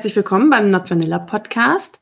Herzlich 0.00 0.16
willkommen 0.16 0.48
beim 0.48 0.70
Not 0.70 0.90
Vanilla 0.90 1.18
Podcast. 1.18 2.00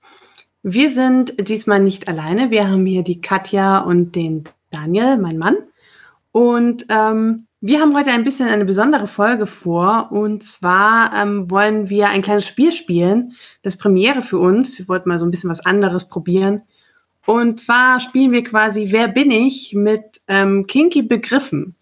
Wir 0.63 0.89
sind 0.89 1.49
diesmal 1.49 1.81
nicht 1.81 2.07
alleine. 2.07 2.53
Wir 2.53 2.71
haben 2.71 2.87
hier 2.87 3.03
die 3.03 3.21
Katja 3.21 3.81
und 3.81 4.15
den 4.15 4.45
Daniel, 4.71 5.19
mein 5.19 5.37
Mann. 5.37 5.57
Und 6.31 6.87
ähm, 6.91 7.49
wir 7.61 7.81
haben 7.81 7.97
heute 7.97 8.13
ein 8.13 8.23
bisschen 8.23 8.49
eine 8.49 8.65
besondere 8.65 9.09
Folge 9.09 9.47
vor. 9.47 10.13
Und 10.13 10.45
zwar 10.45 11.13
ähm, 11.13 11.51
wollen 11.51 11.91
wir 11.91 12.09
ein 12.09 12.23
kleines 12.23 12.47
Spiel 12.47 12.71
spielen. 12.71 13.33
Das 13.63 13.77
Premiere 13.77 14.23
für 14.23 14.39
uns. 14.39 14.79
Wir 14.79 14.87
wollten 14.87 15.09
mal 15.09 15.19
so 15.19 15.27
ein 15.27 15.33
bisschen 15.33 15.51
was 15.51 15.67
anderes 15.67 16.09
probieren. 16.09 16.63
Und 17.27 17.59
zwar 17.59 17.99
spielen 17.99 18.31
wir 18.31 18.45
quasi 18.45 18.93
Wer 18.93 19.09
bin 19.09 19.33
ich 19.33 19.75
mit 19.75 20.21
ähm, 20.29 20.69
kinky 20.69 21.03
Begriffen. 21.03 21.75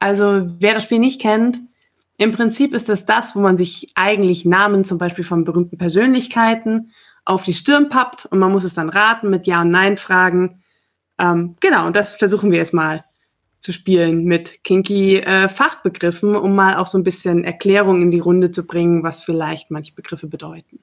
Also 0.00 0.42
wer 0.58 0.74
das 0.74 0.82
Spiel 0.82 0.98
nicht 0.98 1.20
kennt, 1.20 1.60
im 2.22 2.32
Prinzip 2.32 2.74
ist 2.74 2.88
es 2.88 3.04
das, 3.04 3.34
wo 3.34 3.40
man 3.40 3.56
sich 3.56 3.92
eigentlich 3.94 4.44
Namen 4.44 4.84
zum 4.84 4.98
Beispiel 4.98 5.24
von 5.24 5.44
berühmten 5.44 5.78
Persönlichkeiten 5.78 6.92
auf 7.24 7.44
die 7.44 7.54
Stirn 7.54 7.88
pappt 7.88 8.26
und 8.26 8.38
man 8.38 8.52
muss 8.52 8.64
es 8.64 8.74
dann 8.74 8.88
raten 8.88 9.30
mit 9.30 9.46
Ja 9.46 9.62
und 9.62 9.70
Nein 9.70 9.96
Fragen. 9.96 10.62
Ähm, 11.18 11.56
genau, 11.60 11.86
und 11.86 11.96
das 11.96 12.14
versuchen 12.14 12.50
wir 12.50 12.58
jetzt 12.58 12.74
mal 12.74 13.04
zu 13.60 13.72
spielen 13.72 14.24
mit 14.24 14.64
kinky 14.64 15.18
äh, 15.18 15.48
Fachbegriffen, 15.48 16.34
um 16.34 16.54
mal 16.54 16.76
auch 16.76 16.88
so 16.88 16.98
ein 16.98 17.04
bisschen 17.04 17.44
Erklärung 17.44 18.02
in 18.02 18.10
die 18.10 18.18
Runde 18.18 18.50
zu 18.50 18.66
bringen, 18.66 19.02
was 19.02 19.22
vielleicht 19.22 19.70
manche 19.70 19.94
Begriffe 19.94 20.26
bedeuten. 20.26 20.80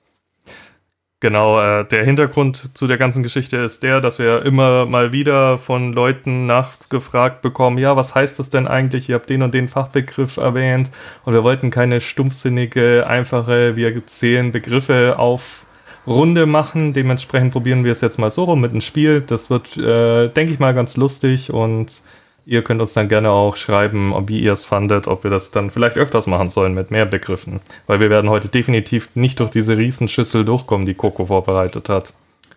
Genau, 1.22 1.60
äh, 1.60 1.86
der 1.86 2.06
Hintergrund 2.06 2.78
zu 2.78 2.88
der 2.88 2.98
ganzen 2.98 3.24
Geschichte 3.24 3.58
ist 3.58 3.84
der, 3.84 4.00
dass 4.00 4.20
wir 4.20 4.46
immer 4.46 4.86
mal 4.86 5.12
wieder 5.12 5.58
von 5.58 5.92
Leuten 5.92 6.46
nachgefragt 6.46 7.42
bekommen, 7.42 7.78
ja, 7.78 7.98
was 7.98 8.16
heißt 8.16 8.40
das 8.40 8.50
denn 8.50 8.68
eigentlich? 8.68 9.10
Ihr 9.10 9.16
habt 9.16 9.30
den 9.30 9.42
und 9.44 9.54
den 9.54 9.68
Fachbegriff 9.68 10.38
erwähnt 10.38 10.92
und 11.26 11.34
wir 11.34 11.44
wollten 11.44 11.72
keine 11.72 12.00
stumpfsinnige, 12.00 13.06
einfache, 13.06 13.76
wir 13.76 14.08
zählen 14.08 14.54
Begriffe 14.54 15.20
auf 15.20 15.66
Runde 16.08 16.46
machen. 16.46 16.94
Dementsprechend 16.94 17.52
probieren 17.52 17.84
wir 17.84 17.92
es 17.92 18.00
jetzt 18.00 18.18
mal 18.18 18.30
so 18.30 18.46
rum 18.46 18.62
mit 18.62 18.72
einem 18.72 18.82
Spiel. 18.82 19.20
Das 19.20 19.50
wird, 19.50 19.76
äh, 19.76 20.30
denke 20.30 20.54
ich 20.54 20.60
mal, 20.60 20.74
ganz 20.74 20.96
lustig 20.96 21.52
und 21.52 22.02
Ihr 22.50 22.64
könnt 22.64 22.82
uns 22.82 22.94
dann 22.94 23.10
gerne 23.10 23.30
auch 23.30 23.58
schreiben, 23.58 24.12
wie 24.28 24.40
ihr 24.40 24.54
es 24.54 24.66
fandet, 24.66 25.08
ob 25.08 25.24
wir 25.24 25.30
das 25.30 25.52
dann 25.52 25.70
vielleicht 25.70 25.98
öfters 25.98 26.26
machen 26.26 26.50
sollen 26.50 26.74
mit 26.74 26.90
mehr 26.90 27.06
Begriffen. 27.06 27.62
Weil 27.86 28.00
wir 28.00 28.10
werden 28.10 28.28
heute 28.28 28.48
definitiv 28.48 29.08
nicht 29.14 29.40
durch 29.40 29.52
diese 29.52 29.78
Riesenschüssel 29.78 30.46
durchkommen, 30.46 30.88
die 30.88 30.96
Coco 30.96 31.28
vorbereitet 31.28 31.90
hat. 31.90 32.12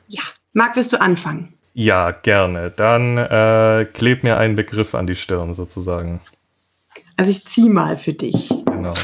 Ja. 0.08 0.22
Marc, 0.54 0.76
willst 0.76 0.94
du 0.94 1.00
anfangen? 1.02 1.52
Ja, 1.74 2.10
gerne. 2.10 2.70
Dann 2.70 3.18
äh, 3.18 3.86
kleb 3.92 4.22
mir 4.22 4.38
einen 4.38 4.56
Begriff 4.56 4.94
an 4.94 5.06
die 5.06 5.14
Stirn 5.14 5.52
sozusagen. 5.52 6.22
Also 7.18 7.30
ich 7.30 7.44
zieh 7.44 7.68
mal 7.68 7.98
für 7.98 8.14
dich. 8.14 8.48
Genau. 8.64 8.94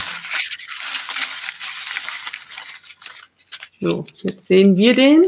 So, 3.78 4.06
jetzt 4.22 4.46
sehen 4.46 4.78
wir 4.78 4.94
den. 4.94 5.26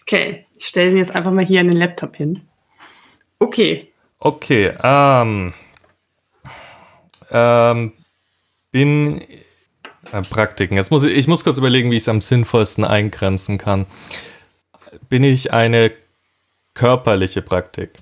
Okay, 0.00 0.46
ich 0.58 0.66
stelle 0.66 0.90
den 0.90 0.98
jetzt 0.98 1.14
einfach 1.14 1.30
mal 1.30 1.44
hier 1.44 1.60
an 1.60 1.68
den 1.68 1.78
Laptop 1.78 2.16
hin. 2.16 2.42
Okay. 3.38 3.92
Okay, 4.18 4.72
ähm, 4.82 5.52
ähm, 7.30 7.92
bin 8.72 9.20
äh, 10.12 10.22
Praktiken. 10.28 10.76
Jetzt 10.76 10.90
muss 10.90 11.04
ich, 11.04 11.16
ich 11.16 11.28
muss 11.28 11.44
kurz 11.44 11.56
überlegen, 11.56 11.90
wie 11.90 11.96
ich 11.96 12.02
es 12.02 12.08
am 12.08 12.20
sinnvollsten 12.20 12.84
eingrenzen 12.84 13.58
kann. 13.58 13.86
Bin 15.08 15.22
ich 15.22 15.52
eine 15.52 15.92
körperliche 16.74 17.42
Praktik? 17.42 18.00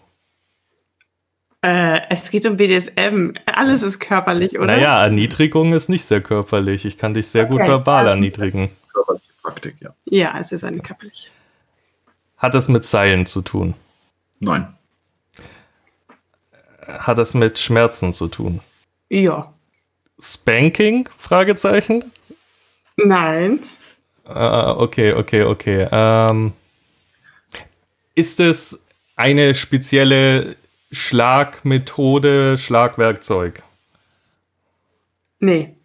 Äh, 1.61 2.01
es 2.09 2.31
geht 2.31 2.47
um 2.47 2.57
BDSM. 2.57 3.35
Alles 3.45 3.83
ist 3.83 3.99
körperlich, 3.99 4.59
oder? 4.59 4.69
Naja, 4.69 5.03
Erniedrigung 5.03 5.75
ist 5.75 5.91
nicht 5.91 6.05
sehr 6.05 6.23
körperlich. 6.23 6.87
Ich 6.87 6.97
kann 6.97 7.13
dich 7.13 7.27
sehr 7.27 7.45
okay. 7.45 7.53
gut 7.53 7.67
verbal 7.67 8.07
erniedrigen. 8.07 8.71
Körperliche 8.93 9.33
Praktik, 9.43 9.77
ja. 9.81 9.95
Ja, 10.07 10.39
es 10.39 10.53
ist 10.53 10.65
eine 10.65 10.79
körperliche. 10.79 11.29
Hat 12.37 12.55
es 12.55 12.69
mit 12.69 12.85
Seilen 12.85 13.27
zu 13.27 13.43
tun? 13.43 13.75
Nein. 14.41 14.75
Hat 16.87 17.19
es 17.19 17.35
mit 17.35 17.59
Schmerzen 17.59 18.13
zu 18.13 18.29
tun? 18.29 18.61
Ja. 19.09 19.53
Spanking? 20.21 21.09
Fragezeichen? 21.19 22.13
Nein. 22.97 23.63
Uh, 24.29 24.75
okay, 24.79 25.13
okay, 25.13 25.45
okay. 25.45 25.89
Ähm, 25.91 26.53
ist 28.15 28.41
es 28.41 28.87
eine 29.15 29.55
spezielle 29.55 30.57
Schlagmethode, 30.91 32.59
Schlagwerkzeug? 32.59 33.63
Nee. 35.39 35.77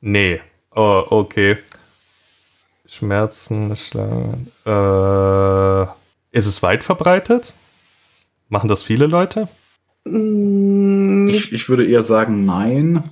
Nee. 0.00 0.40
Oh, 0.74 1.04
okay. 1.10 1.58
Schmerzen, 2.88 3.76
Schlangen. 3.76 4.50
Äh, 4.64 5.82
ist 6.32 6.46
es 6.46 6.62
weit 6.62 6.82
verbreitet? 6.82 7.52
Machen 8.48 8.68
das 8.68 8.82
viele 8.82 9.06
Leute? 9.06 9.46
Mm. 10.04 11.28
Ich, 11.28 11.52
ich 11.52 11.68
würde 11.68 11.86
eher 11.86 12.02
sagen, 12.02 12.46
nein. 12.46 13.10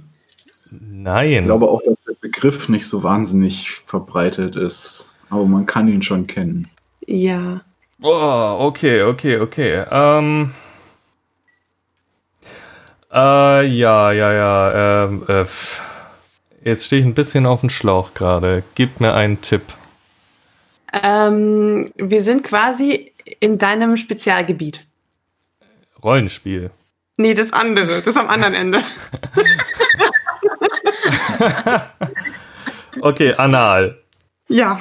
Nein. 0.70 1.32
Ich 1.32 1.42
glaube 1.42 1.68
auch, 1.68 1.82
dass 1.84 2.02
der 2.04 2.14
Begriff 2.20 2.68
nicht 2.70 2.88
so 2.88 3.02
wahnsinnig 3.02 3.70
verbreitet 3.84 4.56
ist. 4.56 5.14
Aber 5.28 5.44
man 5.44 5.66
kann 5.66 5.88
ihn 5.88 6.02
schon 6.02 6.26
kennen. 6.26 6.68
Ja. 7.06 7.60
Oh, 8.00 8.56
okay, 8.60 9.02
okay, 9.02 9.38
okay. 9.40 9.84
Ähm. 9.90 10.52
Äh, 13.12 13.66
ja, 13.66 14.12
ja, 14.12 14.32
ja. 14.32 15.04
Ähm, 15.04 15.22
äh, 15.28 15.44
Jetzt 16.66 16.86
stehe 16.86 17.00
ich 17.00 17.06
ein 17.06 17.14
bisschen 17.14 17.46
auf 17.46 17.60
dem 17.60 17.70
Schlauch 17.70 18.12
gerade. 18.12 18.64
Gib 18.74 18.98
mir 18.98 19.14
einen 19.14 19.40
Tipp. 19.40 19.62
Ähm, 20.92 21.92
wir 21.94 22.24
sind 22.24 22.42
quasi 22.42 23.12
in 23.38 23.58
deinem 23.58 23.96
Spezialgebiet. 23.96 24.84
Rollenspiel. 26.02 26.72
Nee, 27.18 27.34
das 27.34 27.52
andere. 27.52 28.02
Das 28.02 28.16
am 28.16 28.26
anderen 28.26 28.54
Ende. 28.54 28.80
okay, 33.00 33.34
anal. 33.34 34.02
Ja. 34.48 34.80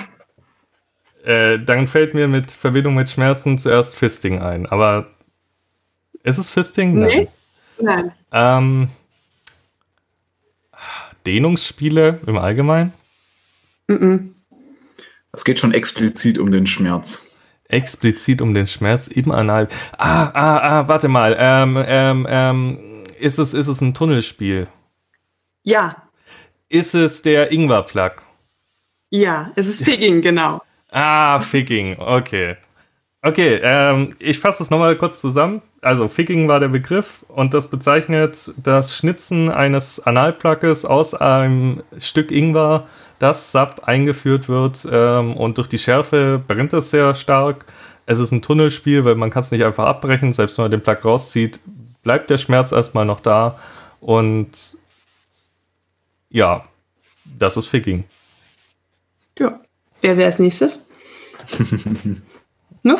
Äh, 1.23 1.59
dann 1.59 1.85
fällt 1.85 2.15
mir 2.15 2.27
mit 2.27 2.51
Verbindung 2.51 2.95
mit 2.95 3.11
Schmerzen 3.11 3.59
zuerst 3.59 3.95
Fisting 3.95 4.41
ein. 4.41 4.65
Aber 4.65 5.05
ist 6.23 6.39
es 6.39 6.49
Fisting? 6.49 6.95
Nein. 6.95 7.09
Nee. 7.09 7.27
Nein. 7.79 8.11
Ähm, 8.31 8.89
Dehnungsspiele 11.25 12.19
im 12.25 12.37
Allgemeinen? 12.37 12.93
Es 15.31 15.43
geht 15.43 15.59
schon 15.59 15.73
explizit 15.73 16.37
um 16.37 16.51
den 16.51 16.67
Schmerz. 16.67 17.31
Explizit 17.67 18.41
um 18.41 18.53
den 18.53 18.67
Schmerz 18.67 19.07
im 19.07 19.31
Anal. 19.31 19.67
Ah, 19.97 20.25
ah, 20.33 20.57
ah, 20.57 20.87
warte 20.87 21.07
mal. 21.07 21.35
Ähm, 21.37 21.83
ähm, 21.85 22.27
ähm, 22.29 22.79
ist, 23.19 23.39
es, 23.39 23.53
ist 23.53 23.67
es 23.67 23.81
ein 23.81 23.93
Tunnelspiel? 23.93 24.67
Ja. 25.63 26.03
Ist 26.69 26.93
es 26.93 27.21
der 27.21 27.51
Ingwer-Plug? 27.51 28.21
Ja, 29.09 29.51
es 29.55 29.67
ist 29.67 29.83
Figging, 29.83 30.21
genau. 30.21 30.61
Ah, 30.91 31.39
Figging, 31.39 31.97
okay. 31.99 32.57
Okay, 33.25 33.59
ähm, 33.63 34.15
ich 34.19 34.37
fasse 34.37 34.59
das 34.59 34.69
nochmal 34.69 34.95
kurz 34.97 35.19
zusammen. 35.19 35.63
Also, 35.81 36.07
Ficking 36.07 36.47
war 36.47 36.59
der 36.59 36.67
Begriff 36.67 37.25
und 37.27 37.55
das 37.55 37.71
bezeichnet 37.71 38.51
das 38.55 38.95
Schnitzen 38.95 39.49
eines 39.49 39.99
Analplackes 39.99 40.85
aus 40.85 41.15
einem 41.15 41.81
Stück 41.97 42.29
Ingwer, 42.29 42.87
das 43.17 43.51
Sub 43.51 43.81
eingeführt 43.85 44.47
wird 44.47 44.87
ähm, 44.91 45.35
und 45.35 45.57
durch 45.57 45.67
die 45.67 45.79
Schärfe 45.79 46.39
brennt 46.47 46.73
es 46.73 46.91
sehr 46.91 47.15
stark. 47.15 47.65
Es 48.05 48.19
ist 48.19 48.31
ein 48.31 48.43
Tunnelspiel, 48.43 49.05
weil 49.05 49.15
man 49.15 49.31
kann 49.31 49.41
es 49.41 49.49
nicht 49.49 49.63
einfach 49.63 49.85
abbrechen. 49.87 50.31
Selbst 50.31 50.59
wenn 50.59 50.65
man 50.65 50.71
den 50.71 50.83
Plug 50.83 51.03
rauszieht, 51.03 51.59
bleibt 52.03 52.29
der 52.29 52.37
Schmerz 52.37 52.71
erstmal 52.71 53.05
noch 53.05 53.21
da. 53.21 53.59
Und 54.01 54.77
ja, 56.29 56.63
das 57.39 57.57
ist 57.57 57.65
Ficking. 57.65 58.03
Ja. 59.39 59.59
Wer 60.01 60.15
wäre 60.15 60.27
als 60.27 60.37
nächstes? 60.37 60.85
Ne? 62.85 62.99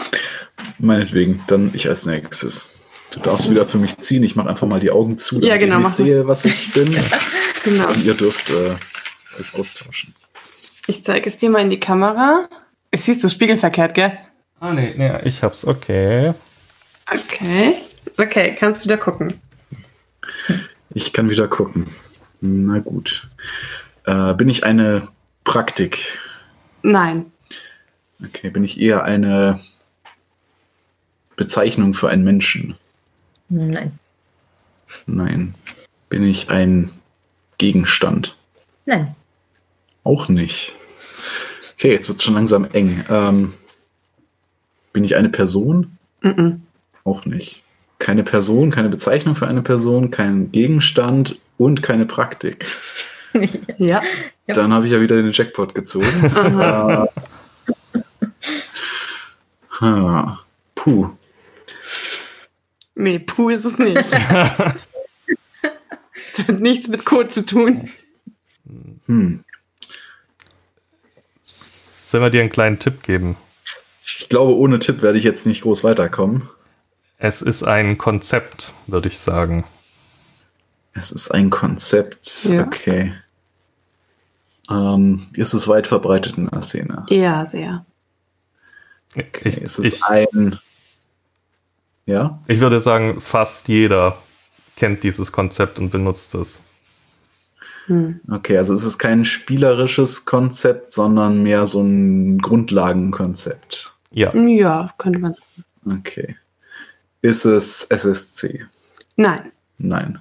Meinetwegen, 0.80 1.44
dann 1.46 1.70
ich 1.76 1.88
als 1.88 2.08
nächstes. 2.08 2.74
Du 3.12 3.20
darfst 3.20 3.52
wieder 3.52 3.68
für 3.68 3.78
mich 3.78 3.96
ziehen. 4.00 4.24
Ich 4.24 4.36
mache 4.36 4.50
einfach 4.50 4.66
mal 4.66 4.80
die 4.80 4.90
Augen 4.90 5.16
zu, 5.16 5.36
damit 5.36 5.48
ja, 5.48 5.58
genau, 5.58 5.82
ich 5.82 5.88
sehe, 5.90 6.28
was 6.28 6.44
ich 6.46 6.74
bin. 6.74 6.92
genau. 7.64 7.90
Und 7.90 8.04
ihr 8.04 8.16
dürft 8.16 8.50
äh, 8.50 8.72
euch 9.40 9.54
austauschen. 9.54 10.16
Ich 10.88 11.04
zeige 11.04 11.30
es 11.30 11.38
dir 11.38 11.52
mal 11.52 11.62
in 11.62 11.70
die 11.70 11.80
Kamera. 11.80 12.50
Es 12.90 13.06
sieht 13.06 13.22
so 13.22 13.30
spiegelverkehrt, 13.30 13.94
gell? 13.94 14.18
Ah, 14.60 14.74
nee, 14.74 14.96
nee, 14.98 15.12
ich 15.24 15.44
hab's. 15.44 15.66
Okay. 15.66 16.34
Okay. 17.12 17.76
Okay, 18.18 18.56
kannst 18.60 18.86
wieder 18.86 18.98
gucken. 18.98 19.40
Ich 20.90 21.14
kann 21.14 21.30
wieder 21.30 21.48
gucken. 21.48 21.86
Na 22.42 22.80
gut. 22.80 23.30
Äh, 24.06 24.34
bin 24.34 24.50
ich 24.50 24.64
eine 24.64 25.10
Praktik? 25.44 26.18
Nein. 26.82 27.32
Okay, 28.24 28.50
bin 28.50 28.64
ich 28.64 28.82
eher 28.82 29.04
eine 29.04 29.60
Bezeichnung 31.36 31.94
für 31.94 32.10
einen 32.10 32.24
Menschen? 32.24 32.76
Nein. 33.50 34.00
Nein. 35.06 35.56
Bin 36.10 36.24
ich 36.24 36.50
ein 36.50 36.92
Gegenstand? 37.58 38.38
Nein. 38.86 39.16
Auch 40.04 40.30
nicht. 40.30 40.74
Okay, 41.74 41.92
jetzt 41.92 42.08
wird 42.08 42.20
es 42.20 42.24
schon 42.24 42.36
langsam 42.36 42.66
eng. 42.72 43.04
Ähm, 43.10 43.54
bin 44.94 45.04
ich 45.04 45.16
eine 45.16 45.30
Person? 45.30 45.98
Mhm. 46.22 46.62
Auch 47.04 47.26
nicht. 47.26 47.64
Keine 48.00 48.24
Person, 48.24 48.72
keine 48.72 48.90
Bezeichnung 48.90 49.36
für 49.36 49.48
eine 49.48 49.62
Person, 49.62 50.12
kein 50.12 50.52
Gegenstand 50.52 51.40
und 51.58 51.82
keine 51.84 52.06
Praktik. 52.06 52.66
Ja. 53.78 54.02
Dann 54.48 54.72
habe 54.72 54.86
ich 54.86 54.94
ja 54.94 55.02
wieder 55.02 55.18
den 55.18 55.34
Jackpot 55.34 55.76
gezogen. 55.76 56.08
Äh, 56.58 57.06
ha, 59.82 60.40
puh. 60.74 61.10
Nee, 62.96 63.20
puh 63.20 63.50
ist 63.50 63.66
es 63.66 63.78
nicht. 63.78 63.98
das 63.98 64.10
hat 66.48 66.60
nichts 66.60 66.88
mit 66.88 67.06
Code 67.06 67.28
zu 67.28 67.46
tun. 67.46 67.90
Hm. 69.06 69.44
Sollen 71.42 72.24
wir 72.24 72.30
dir 72.30 72.42
einen 72.42 72.50
kleinen 72.50 72.80
Tipp 72.80 73.04
geben? 73.04 73.36
Ich 74.04 74.30
glaube, 74.30 74.56
ohne 74.56 74.80
Tipp 74.80 75.02
werde 75.02 75.18
ich 75.18 75.24
jetzt 75.24 75.46
nicht 75.46 75.62
groß 75.62 75.84
weiterkommen. 75.84 76.50
Es 77.18 77.42
ist 77.42 77.64
ein 77.64 77.98
Konzept, 77.98 78.74
würde 78.88 79.08
ich 79.08 79.20
sagen. 79.20 79.66
Es 80.94 81.12
ist 81.12 81.32
ein 81.32 81.50
Konzept. 81.50 82.46
Ja. 82.46 82.66
Okay. 82.66 83.14
Ähm, 84.70 85.28
ist 85.34 85.54
es 85.54 85.68
weit 85.68 85.88
verbreitet 85.88 86.38
in 86.38 86.48
der 86.48 86.62
Szene? 86.62 87.06
Ja, 87.10 87.46
sehr. 87.46 87.86
Okay. 89.16 89.50
Ich, 89.50 89.58
ist 89.58 89.80
es 89.80 89.86
ich, 89.86 90.04
ein. 90.06 90.60
Ja? 92.06 92.40
ich 92.48 92.60
würde 92.60 92.80
sagen, 92.80 93.20
fast 93.20 93.68
jeder 93.68 94.18
kennt 94.76 95.04
dieses 95.04 95.32
Konzept 95.32 95.80
und 95.80 95.90
benutzt 95.90 96.36
es. 96.36 96.64
Hm. 97.88 98.20
Okay, 98.30 98.58
also 98.58 98.74
es 98.74 98.84
ist 98.84 98.98
kein 98.98 99.26
spielerisches 99.26 100.26
Konzept, 100.26 100.92
sondern 100.92 101.44
mehr 101.44 101.66
so 101.68 101.82
ein 101.82 102.40
Grundlagenkonzept. 102.40 103.94
Ja, 104.12 104.36
Ja, 104.36 104.94
könnte 104.98 105.20
man 105.20 105.34
sagen. 105.34 106.00
Okay. 106.00 106.36
Ist 107.22 107.46
es 107.46 107.86
SSC? 107.86 108.66
Nein. 109.16 109.52
Nein. 109.78 110.20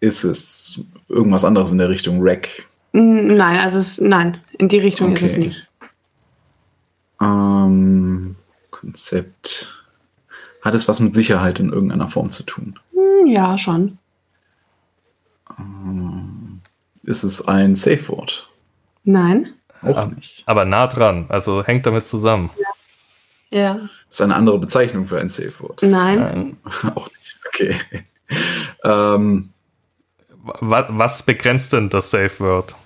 Ist 0.00 0.24
es 0.24 0.80
irgendwas 1.08 1.44
anderes 1.44 1.70
in 1.70 1.78
der 1.78 1.88
Richtung 1.88 2.18
Rack? 2.20 2.48
Nein, 2.92 3.58
also 3.60 3.78
es, 3.78 4.00
nein, 4.00 4.40
in 4.58 4.68
die 4.68 4.80
Richtung 4.80 5.14
ist 5.16 5.22
es 5.22 5.32
Okay. 5.34 5.46
nicht. 5.46 5.68
Ähm, 7.20 8.36
Konzept. 8.70 9.81
Hat 10.62 10.74
es 10.74 10.88
was 10.88 11.00
mit 11.00 11.14
Sicherheit 11.14 11.58
in 11.60 11.70
irgendeiner 11.72 12.08
Form 12.08 12.30
zu 12.30 12.42
tun? 12.44 12.78
Hm, 12.92 13.26
Ja, 13.26 13.58
schon. 13.58 13.98
Ähm, 15.58 16.60
ist 17.02 17.24
es 17.24 17.46
ein 17.48 17.74
Safe 17.76 18.08
Word? 18.08 18.48
Nein. 19.04 19.52
Auch 19.82 19.96
Ah. 19.96 20.06
nicht. 20.06 20.44
aber 20.46 20.64
nah 20.64 20.86
dran. 20.86 21.26
Also 21.28 21.64
hängt 21.64 21.84
damit 21.86 22.06
zusammen. 22.06 22.50
Ja. 23.50 23.80
Ist 24.08 24.22
eine 24.22 24.34
andere 24.36 24.58
Bezeichnung 24.58 25.06
für 25.06 25.18
ein 25.20 25.28
Safe 25.28 25.52
Word? 25.60 25.82
Nein. 25.82 26.18
Ähm, 26.32 26.56
Auch 26.94 27.10
nicht. 27.10 27.38
Okay. 27.48 27.76
ähm, 28.84 29.50
wa- 30.60 30.86
was 30.90 31.22
begrenzt 31.24 31.72
denn 31.72 31.90
das 31.90 32.10
Safe 32.10 32.38
Word? 32.38 32.76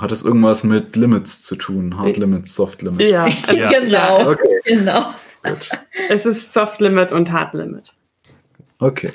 Hat 0.00 0.12
es 0.12 0.22
irgendwas 0.22 0.64
mit 0.64 0.96
Limits 0.96 1.42
zu 1.42 1.56
tun? 1.56 1.96
Hard 1.98 2.16
Limits, 2.16 2.54
Soft 2.54 2.82
Limits? 2.82 3.04
Ja. 3.04 3.26
Ja. 3.54 3.70
genau. 3.70 4.30
Okay, 4.30 4.60
Genau. 4.64 5.14
gut. 5.42 5.70
Es 6.08 6.26
ist 6.26 6.52
Soft 6.52 6.80
Limit 6.80 7.12
und 7.12 7.32
Hard 7.32 7.54
Limit. 7.54 7.92
Okay. 8.78 9.10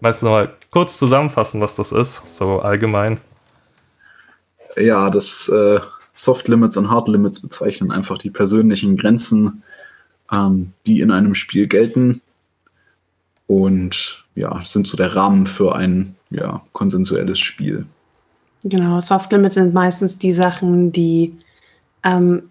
Weißt 0.00 0.22
du 0.22 0.26
noch 0.26 0.34
mal 0.34 0.56
kurz 0.70 0.98
zusammenfassen, 0.98 1.60
was 1.60 1.74
das 1.74 1.92
ist? 1.92 2.22
So 2.28 2.60
allgemein. 2.60 3.18
Ja, 4.76 5.10
das 5.10 5.48
äh, 5.48 5.80
Soft 6.14 6.48
Limits 6.48 6.76
und 6.76 6.90
Hard 6.90 7.08
Limits 7.08 7.40
bezeichnen 7.40 7.90
einfach 7.90 8.18
die 8.18 8.30
persönlichen 8.30 8.96
Grenzen, 8.96 9.62
ähm, 10.32 10.72
die 10.86 11.00
in 11.00 11.10
einem 11.10 11.34
Spiel 11.34 11.66
gelten. 11.66 12.20
Und 13.46 14.24
ja, 14.34 14.60
sind 14.64 14.86
so 14.86 14.96
der 14.96 15.16
Rahmen 15.16 15.46
für 15.46 15.74
ein 15.74 16.16
ja, 16.30 16.62
konsensuelles 16.72 17.38
Spiel. 17.38 17.86
Genau, 18.64 19.00
Soft 19.00 19.30
Limit 19.32 19.52
sind 19.52 19.72
meistens 19.72 20.18
die 20.18 20.32
Sachen, 20.32 20.90
die, 20.92 21.36
ähm, 22.02 22.50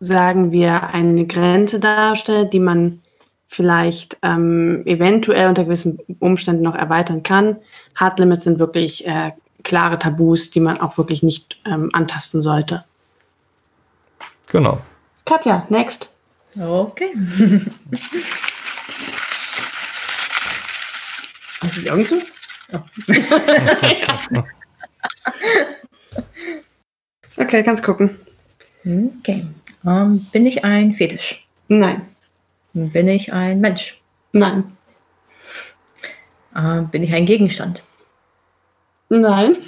sagen 0.00 0.52
wir, 0.52 0.88
eine 0.88 1.26
Grenze 1.26 1.80
darstellt, 1.80 2.52
die 2.52 2.60
man 2.60 3.00
vielleicht 3.46 4.18
ähm, 4.22 4.82
eventuell 4.84 5.48
unter 5.48 5.64
gewissen 5.64 5.98
Umständen 6.18 6.62
noch 6.62 6.74
erweitern 6.74 7.22
kann. 7.22 7.56
Hard 7.94 8.18
Limits 8.18 8.44
sind 8.44 8.58
wirklich 8.58 9.06
äh, 9.06 9.32
klare 9.62 9.98
Tabus, 9.98 10.50
die 10.50 10.60
man 10.60 10.80
auch 10.80 10.98
wirklich 10.98 11.22
nicht 11.22 11.56
ähm, 11.64 11.88
antasten 11.92 12.42
sollte. 12.42 12.84
Genau. 14.50 14.80
Katja, 15.24 15.66
next. 15.70 16.12
Okay. 16.54 17.14
Hast 21.60 21.76
du 21.78 21.80
die 21.80 21.90
Augen 21.90 22.06
zu? 22.06 22.20
okay, 27.36 27.62
kannst 27.62 27.82
gucken. 27.82 28.18
Okay. 28.84 29.46
Ähm, 29.86 30.26
bin 30.32 30.46
ich 30.46 30.64
ein 30.64 30.94
Fetisch? 30.94 31.46
Nein, 31.68 32.02
Bin 32.72 33.08
ich 33.08 33.32
ein 33.32 33.60
Mensch? 33.60 34.00
nein, 34.32 34.76
Ähm, 36.56 36.88
bin 36.90 37.02
ich 37.02 37.12
ein 37.14 37.26
Gegenstand? 37.26 37.82
nein, 39.08 39.56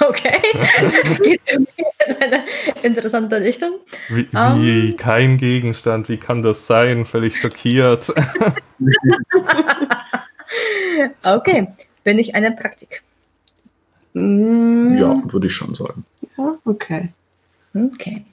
Okay. 0.00 0.40
Geht 1.22 1.40
irgendwie 1.46 1.84
in 2.06 2.16
eine 2.16 2.44
interessante 2.82 3.40
Richtung. 3.40 3.74
Wie, 4.08 4.28
Ähm. 4.34 4.62
wie 4.62 4.96
kein 4.96 5.38
Gegenstand, 5.38 6.08
wie 6.08 6.16
kann 6.16 6.42
das 6.42 6.66
sein? 6.66 7.04
Völlig 7.06 7.38
schockiert. 7.38 8.12
Okay. 11.24 11.68
Bin 12.04 12.18
ich 12.18 12.34
eine 12.34 12.52
Praktik? 12.52 13.02
Mm, 14.14 14.96
Ja, 14.96 15.22
würde 15.32 15.46
ich 15.46 15.52
schon 15.54 15.74
sagen. 15.74 16.04
ja, 16.36 16.56
okay. 16.64 17.12
Okay. 17.74 18.24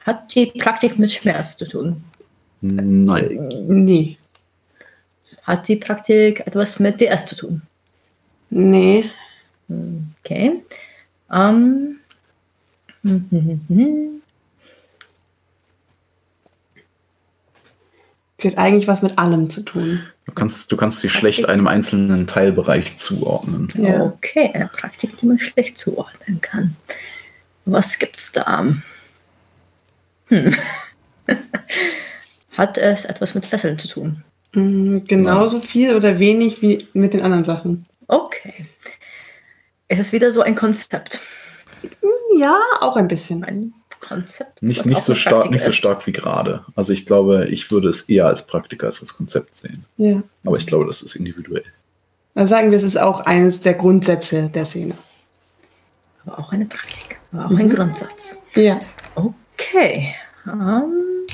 Hat 0.00 0.32
die 0.34 0.46
Praktik 0.46 0.98
mit 0.98 1.10
Schmerz 1.10 1.56
zu 1.56 1.66
tun? 1.66 2.04
Nein. 2.60 3.48
Nee, 3.68 4.16
Hat 5.42 5.66
die 5.68 5.76
Praktik 5.76 6.40
etwas 6.46 6.78
mit 6.80 7.00
DS 7.00 7.26
zu 7.26 7.36
tun? 7.36 7.62
nee, 8.50 9.10
Okay. 10.20 10.62
Ähm. 11.32 11.98
hm, 13.02 13.26
hm, 13.30 13.30
hm, 13.30 13.60
hm. 13.68 14.22
Sie 18.38 18.48
hat 18.48 18.58
eigentlich 18.58 18.88
was 18.88 19.02
mit 19.02 19.18
allem 19.18 19.50
zu 19.50 19.62
tun. 19.62 20.00
Du 20.24 20.32
kannst, 20.32 20.70
du 20.72 20.76
kannst 20.76 21.00
sie 21.00 21.08
schlecht 21.08 21.48
einem 21.48 21.66
einzelnen 21.66 22.26
Teilbereich 22.26 22.96
zuordnen. 22.98 23.68
Ja. 23.76 24.04
Okay, 24.04 24.50
eine 24.52 24.68
Praktik, 24.68 25.16
die 25.16 25.26
man 25.26 25.38
schlecht 25.38 25.78
zuordnen 25.78 26.40
kann. 26.40 26.76
Was 27.64 27.98
gibt's 27.98 28.32
da? 28.32 28.66
Hm. 30.28 30.54
Hat 32.52 32.78
es 32.78 33.04
etwas 33.04 33.34
mit 33.34 33.46
Fesseln 33.46 33.78
zu 33.78 33.88
tun? 33.88 34.24
Mm, 34.54 34.98
Genauso 35.06 35.60
viel 35.60 35.94
oder 35.94 36.18
wenig 36.18 36.62
wie 36.62 36.88
mit 36.94 37.12
den 37.12 37.22
anderen 37.22 37.44
Sachen. 37.44 37.84
Okay. 38.08 38.66
Es 39.88 39.98
ist 39.98 40.12
wieder 40.12 40.30
so 40.30 40.40
ein 40.40 40.54
Konzept. 40.56 41.20
Ja, 42.38 42.58
auch 42.80 42.96
ein 42.96 43.08
bisschen. 43.08 43.44
Ein 43.44 43.72
Konzept. 44.08 44.62
Nicht, 44.62 44.86
nicht, 44.86 45.00
so 45.00 45.14
stark, 45.14 45.50
nicht 45.50 45.62
so 45.62 45.72
stark 45.72 46.06
wie 46.06 46.12
gerade. 46.12 46.64
Also 46.74 46.92
ich 46.92 47.06
glaube, 47.06 47.46
ich 47.48 47.70
würde 47.70 47.88
es 47.88 48.02
eher 48.02 48.26
als 48.26 48.46
Praktiker 48.46 48.86
als 48.86 49.00
das 49.00 49.16
Konzept 49.16 49.54
sehen. 49.56 49.84
Ja. 49.96 50.22
Aber 50.44 50.56
ich 50.58 50.66
glaube, 50.66 50.86
das 50.86 51.02
ist 51.02 51.14
individuell. 51.16 51.64
Dann 52.34 52.46
sagen 52.46 52.70
wir, 52.70 52.78
es 52.78 52.84
ist 52.84 52.98
auch 52.98 53.20
eines 53.20 53.60
der 53.60 53.74
Grundsätze 53.74 54.50
der 54.54 54.64
Szene. 54.64 54.94
Aber 56.24 56.38
auch 56.38 56.52
eine 56.52 56.66
Praktik. 56.66 57.18
Aber 57.32 57.46
auch 57.46 57.50
ein 57.50 57.66
Mhm. 57.66 57.70
Grundsatz. 57.70 58.42
Ja. 58.54 58.78
Okay. 59.14 60.14
Ähm, 60.46 61.26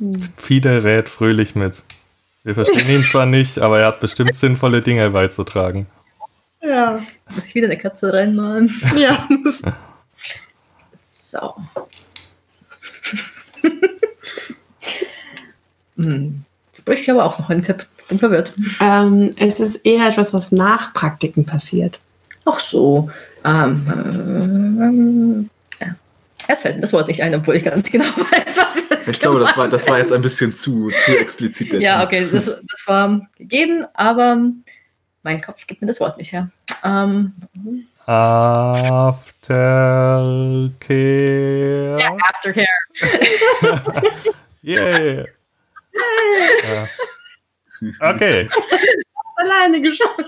Fide 0.36 0.84
rät 0.84 1.08
fröhlich 1.08 1.54
mit. 1.54 1.82
Wir 2.42 2.54
verstehen 2.54 2.88
ihn 2.88 3.04
zwar 3.04 3.26
nicht, 3.26 3.58
aber 3.58 3.80
er 3.80 3.88
hat 3.88 4.00
bestimmt 4.00 4.34
sinnvolle 4.34 4.80
Dinge 4.80 5.10
beizutragen. 5.10 5.86
Ja. 6.62 7.00
muss 7.34 7.46
ich 7.46 7.54
wieder 7.54 7.66
eine 7.66 7.78
Katze 7.78 8.12
reinmalen? 8.12 8.70
Ja. 8.96 9.26
So. 11.30 11.54
hm. 15.96 16.44
Jetzt 16.66 16.84
bräuchte 16.84 17.02
ich 17.02 17.10
aber 17.12 17.24
auch 17.24 17.38
noch 17.38 17.50
einen 17.50 17.62
Tipp. 17.62 17.86
Bin 18.08 18.18
verwirrt. 18.18 18.52
ähm, 18.80 19.30
es 19.36 19.60
ist 19.60 19.76
eher 19.84 20.08
etwas, 20.08 20.34
was 20.34 20.50
nach 20.50 20.92
Praktiken 20.92 21.44
passiert. 21.46 22.00
Ach 22.44 22.58
so. 22.58 23.08
Ähm, 23.44 25.48
äh, 25.80 25.84
ja. 25.84 25.94
Es 26.48 26.62
fällt 26.62 26.74
mir 26.74 26.80
das 26.80 26.92
Wort 26.92 27.06
nicht 27.06 27.22
ein, 27.22 27.32
obwohl 27.36 27.54
ich 27.54 27.62
ganz 27.62 27.88
genau 27.92 28.04
weiß, 28.16 28.56
was 28.56 28.84
jetzt 28.90 29.08
Ich 29.08 29.20
glaube, 29.20 29.38
das 29.38 29.56
war, 29.56 29.68
das 29.68 29.86
war 29.88 29.98
jetzt 29.98 30.12
ein 30.12 30.22
bisschen 30.22 30.52
zu, 30.52 30.90
zu 30.90 31.16
explizit. 31.16 31.72
der 31.72 31.80
Ja, 31.80 32.04
okay, 32.04 32.28
das, 32.30 32.46
das 32.46 32.84
war 32.86 33.28
gegeben, 33.38 33.84
aber 33.94 34.36
mein 35.22 35.40
Kopf 35.40 35.66
gibt 35.66 35.80
mir 35.80 35.86
das 35.86 36.00
Wort 36.00 36.18
nicht 36.18 36.32
her. 36.32 36.50
Ähm, 36.84 37.32
Aftercare. 38.06 39.10
ja, 42.00 42.16
Aftercare. 42.28 42.66
Yeah. 44.62 45.24
ja. 45.24 45.24
Okay. 48.00 48.46
Alleine 49.36 49.80
geschafft. 49.80 50.20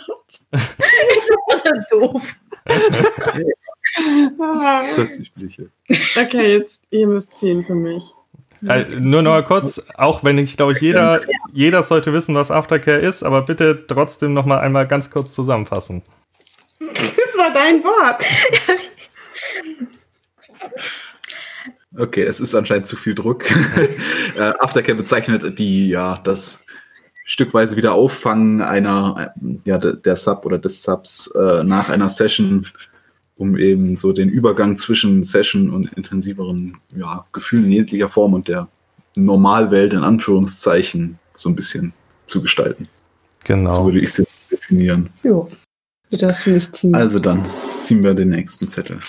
Ich 0.52 1.22
so 1.26 1.34
voll 1.50 1.84
doof. 1.90 2.34
Das 4.96 5.18
Übliche. 5.18 5.68
Okay, 6.16 6.56
jetzt, 6.56 6.82
ihr 6.88 7.06
müsst 7.06 7.34
ziehen 7.34 7.62
für 7.62 7.74
mich. 7.74 8.04
Äh, 8.68 8.84
nur 9.00 9.22
noch 9.22 9.32
mal 9.32 9.44
kurz, 9.44 9.82
auch 9.96 10.22
wenn 10.22 10.38
ich 10.38 10.56
glaube, 10.56 10.78
jeder, 10.78 11.20
jeder 11.52 11.82
sollte 11.82 12.12
wissen, 12.12 12.34
was 12.34 12.50
Aftercare 12.50 12.98
ist, 12.98 13.22
aber 13.22 13.42
bitte 13.42 13.86
trotzdem 13.86 14.34
noch 14.34 14.46
mal 14.46 14.58
einmal 14.60 14.86
ganz 14.86 15.10
kurz 15.10 15.32
zusammenfassen. 15.32 16.02
Das 16.78 17.36
war 17.36 17.52
dein 17.52 17.82
Wort. 17.82 18.24
Okay, 21.98 22.22
es 22.22 22.40
ist 22.40 22.54
anscheinend 22.54 22.86
zu 22.86 22.96
viel 22.96 23.14
Druck. 23.14 23.44
äh, 24.36 24.40
Aftercare 24.60 24.96
bezeichnet 24.96 25.58
die, 25.58 25.88
ja, 25.88 26.20
das 26.24 26.64
stückweise 27.24 27.76
wieder 27.76 27.92
Auffangen 27.92 28.62
einer, 28.62 29.32
äh, 29.42 29.54
ja, 29.64 29.78
de- 29.78 29.96
der 30.00 30.16
Sub 30.16 30.46
oder 30.46 30.58
des 30.58 30.82
Subs 30.82 31.26
äh, 31.34 31.62
nach 31.64 31.90
einer 31.90 32.08
Session, 32.08 32.66
um 33.42 33.56
eben 33.58 33.96
so 33.96 34.12
den 34.12 34.28
Übergang 34.28 34.76
zwischen 34.76 35.24
Session 35.24 35.70
und 35.70 35.92
intensiveren 35.94 36.76
ja, 36.96 37.24
Gefühlen 37.32 37.64
in 37.66 37.72
jeglicher 37.72 38.08
Form 38.08 38.32
und 38.34 38.46
der 38.48 38.68
Normalwelt 39.16 39.92
in 39.92 40.04
Anführungszeichen 40.04 41.18
so 41.34 41.48
ein 41.50 41.56
bisschen 41.56 41.92
zu 42.26 42.40
gestalten. 42.40 42.84
So 42.84 43.54
Genau. 43.54 43.84
würde 43.84 43.98
ich 43.98 44.04
es 44.10 44.18
jetzt 44.18 44.52
definieren. 44.52 45.10
Jo. 45.24 45.48
Du 46.10 46.16
darfst 46.16 46.46
mich 46.46 46.70
ziehen. 46.72 46.94
Also 46.94 47.18
dann 47.18 47.44
ziehen 47.78 48.02
wir 48.04 48.14
den 48.14 48.28
nächsten 48.30 48.68
Zettel. 48.68 49.00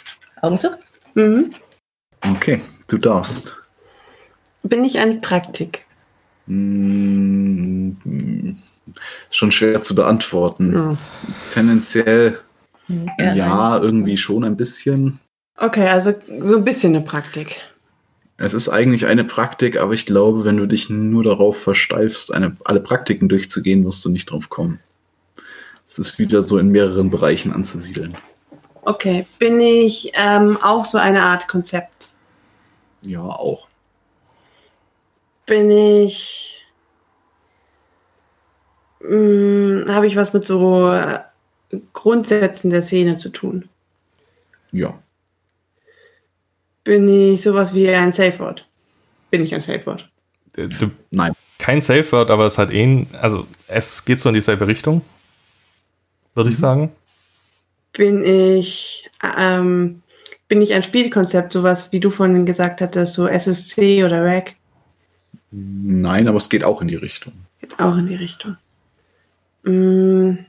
Augen 0.42 0.60
zu? 0.60 0.72
Mhm. 1.14 1.50
Okay, 2.22 2.62
du 2.88 2.98
darfst. 2.98 3.56
Bin 4.64 4.84
ich 4.86 4.98
ein 4.98 5.22
Praktik? 5.22 5.86
Mm, 6.48 7.92
Schon 9.32 9.52
schwer 9.52 9.82
zu 9.82 9.96
beantworten. 9.96 10.74
Ja. 10.74 10.98
Tendenziell 11.54 12.40
ja, 12.88 13.36
nein. 13.36 13.84
irgendwie 13.84 14.18
schon 14.18 14.44
ein 14.44 14.58
bisschen. 14.58 15.20
Okay, 15.58 15.88
also 15.88 16.14
so 16.40 16.58
ein 16.58 16.64
bisschen 16.64 16.96
eine 16.96 17.06
Praktik. 17.06 17.62
Es 18.38 18.54
ist 18.54 18.70
eigentlich 18.70 19.06
eine 19.06 19.24
Praktik, 19.24 19.80
aber 19.80 19.94
ich 19.94 20.06
glaube, 20.06 20.44
wenn 20.44 20.58
du 20.58 20.66
dich 20.66 20.90
nur 20.90 21.24
darauf 21.24 21.58
versteifst, 21.58 22.34
eine, 22.34 22.58
alle 22.66 22.80
Praktiken 22.80 23.30
durchzugehen, 23.30 23.86
wirst 23.86 24.04
du 24.04 24.10
nicht 24.10 24.32
drauf 24.32 24.50
kommen. 24.50 24.80
Es 25.88 26.00
ist 26.00 26.18
wieder 26.18 26.42
so 26.42 26.58
in 26.58 26.70
mehreren 26.70 27.10
Bereichen 27.10 27.54
anzusiedeln. 27.54 28.18
Okay, 28.82 29.26
bin 29.40 29.62
ich 29.62 30.12
ähm, 30.16 30.58
auch 30.62 30.84
so 30.84 30.98
eine 30.98 31.22
Art 31.22 31.48
Konzept? 31.48 32.10
Ja, 33.02 33.22
auch. 33.22 33.68
Bin 35.46 35.70
ich. 35.70 36.60
Mh, 39.02 39.94
Habe 39.94 40.08
ich 40.08 40.16
was 40.16 40.34
mit 40.34 40.46
so 40.46 40.98
Grundsätzen 41.94 42.70
der 42.70 42.82
Szene 42.82 43.18
zu 43.18 43.30
tun? 43.30 43.70
Ja. 44.72 44.98
Bin 46.84 47.08
ich 47.08 47.42
sowas 47.42 47.74
wie 47.74 47.90
ein 47.90 48.12
Safe 48.12 48.38
Word? 48.40 48.68
Bin 49.32 49.44
ich 49.44 49.54
ein 49.56 49.62
Safe 49.62 49.86
Word? 49.86 50.10
Äh, 50.58 50.68
Du, 50.68 50.92
Nein. 51.12 51.34
kein 51.60 51.80
Safe 51.82 52.12
Word, 52.12 52.30
aber 52.30 52.46
es 52.46 52.58
hat 52.58 52.72
eh, 52.72 53.06
also 53.22 53.48
es 53.68 54.04
geht 54.06 54.20
so 54.20 54.30
in 54.30 54.36
dieselbe 54.36 54.68
Richtung, 54.68 55.02
würde 56.36 56.50
ich 56.50 56.58
Mhm. 56.58 56.62
sagen. 56.62 56.92
Bin 57.94 58.24
ich. 58.24 59.10
Ähm, 59.38 60.02
bin 60.48 60.62
ich 60.62 60.74
ein 60.74 60.84
Spielkonzept, 60.84 61.54
sowas 61.54 61.92
wie 61.92 62.00
du 62.00 62.10
vorhin 62.10 62.46
gesagt 62.46 62.82
hattest, 62.82 63.14
so 63.14 63.28
SSC 63.28 64.04
oder 64.04 64.24
RAC? 64.26 64.56
Nein, 65.52 66.28
aber 66.28 66.38
es 66.38 66.50
geht 66.50 66.64
auch 66.64 66.82
in 66.82 66.88
die 66.88 66.96
Richtung. 66.96 67.34
Geht 67.62 67.80
auch 67.80 67.96
in 67.96 68.08
die 68.08 68.16
Richtung. 68.16 68.58
Mm, 69.64 70.40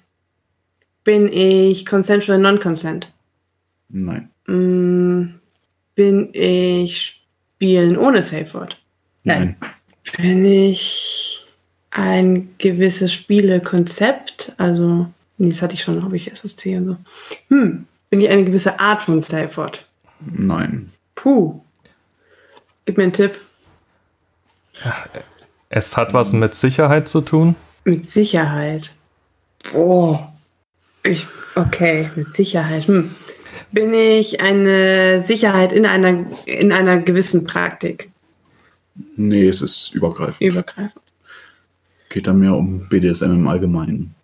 bin 1.05 1.31
ich 1.33 1.87
consensual 1.87 2.39
non-consent? 2.39 3.13
Nein. 3.91 4.31
Mm, 4.47 5.35
bin 5.95 6.31
ich 6.33 7.25
spielen 7.55 7.97
ohne 7.97 8.23
Safe 8.23 8.53
Word? 8.55 8.77
Nein. 9.23 9.57
Bin 10.17 10.45
ich 10.45 11.47
ein 11.91 12.55
gewisses 12.59 13.13
Spielekonzept? 13.13 14.53
Also, 14.59 15.07
nee, 15.39 15.51
das 15.51 15.63
hatte 15.63 15.75
ich 15.75 15.83
schon, 15.83 16.01
glaube 16.01 16.17
ich, 16.17 16.31
SSC 16.31 16.77
und 16.77 16.87
so. 16.87 16.97
Hm, 17.49 17.87
bin 18.11 18.21
ich 18.21 18.29
eine 18.29 18.45
gewisse 18.45 18.81
Art 18.81 19.03
von 19.03 19.21
Safe 19.21 19.57
Word? 19.57 19.87
Nein. 20.21 20.91
Puh. 21.15 21.61
Gib 22.85 22.99
mir 22.99 23.05
einen 23.05 23.13
Tipp. 23.13 23.33
Es 25.71 25.97
hat 25.97 26.13
was 26.13 26.33
mit 26.33 26.55
Sicherheit 26.55 27.09
zu 27.09 27.21
tun. 27.21 27.55
Mit 27.85 28.05
Sicherheit. 28.05 28.93
Boah. 29.73 30.34
Ich, 31.05 31.27
okay, 31.55 32.11
mit 32.17 32.33
Sicherheit. 32.35 32.87
Hm. 32.89 33.11
Bin 33.73 33.93
ich 33.95 34.41
eine 34.41 35.23
Sicherheit 35.23 35.73
in 35.73 35.87
einer, 35.87 36.27
in 36.47 36.73
einer 36.73 37.01
gewissen 37.01 37.45
Praktik 37.45 38.11
Nee, 39.17 39.49
es 39.49 39.61
ist 39.61 39.93
übergreifend. 39.95 40.41
übergreifend? 40.41 41.03
Geht 42.09 42.27
da 42.29 42.33
mehr 42.33 42.55
um 42.55 42.89
BDSM 42.89 43.25
im 43.33 43.49
Allgemeinen. 43.49 44.15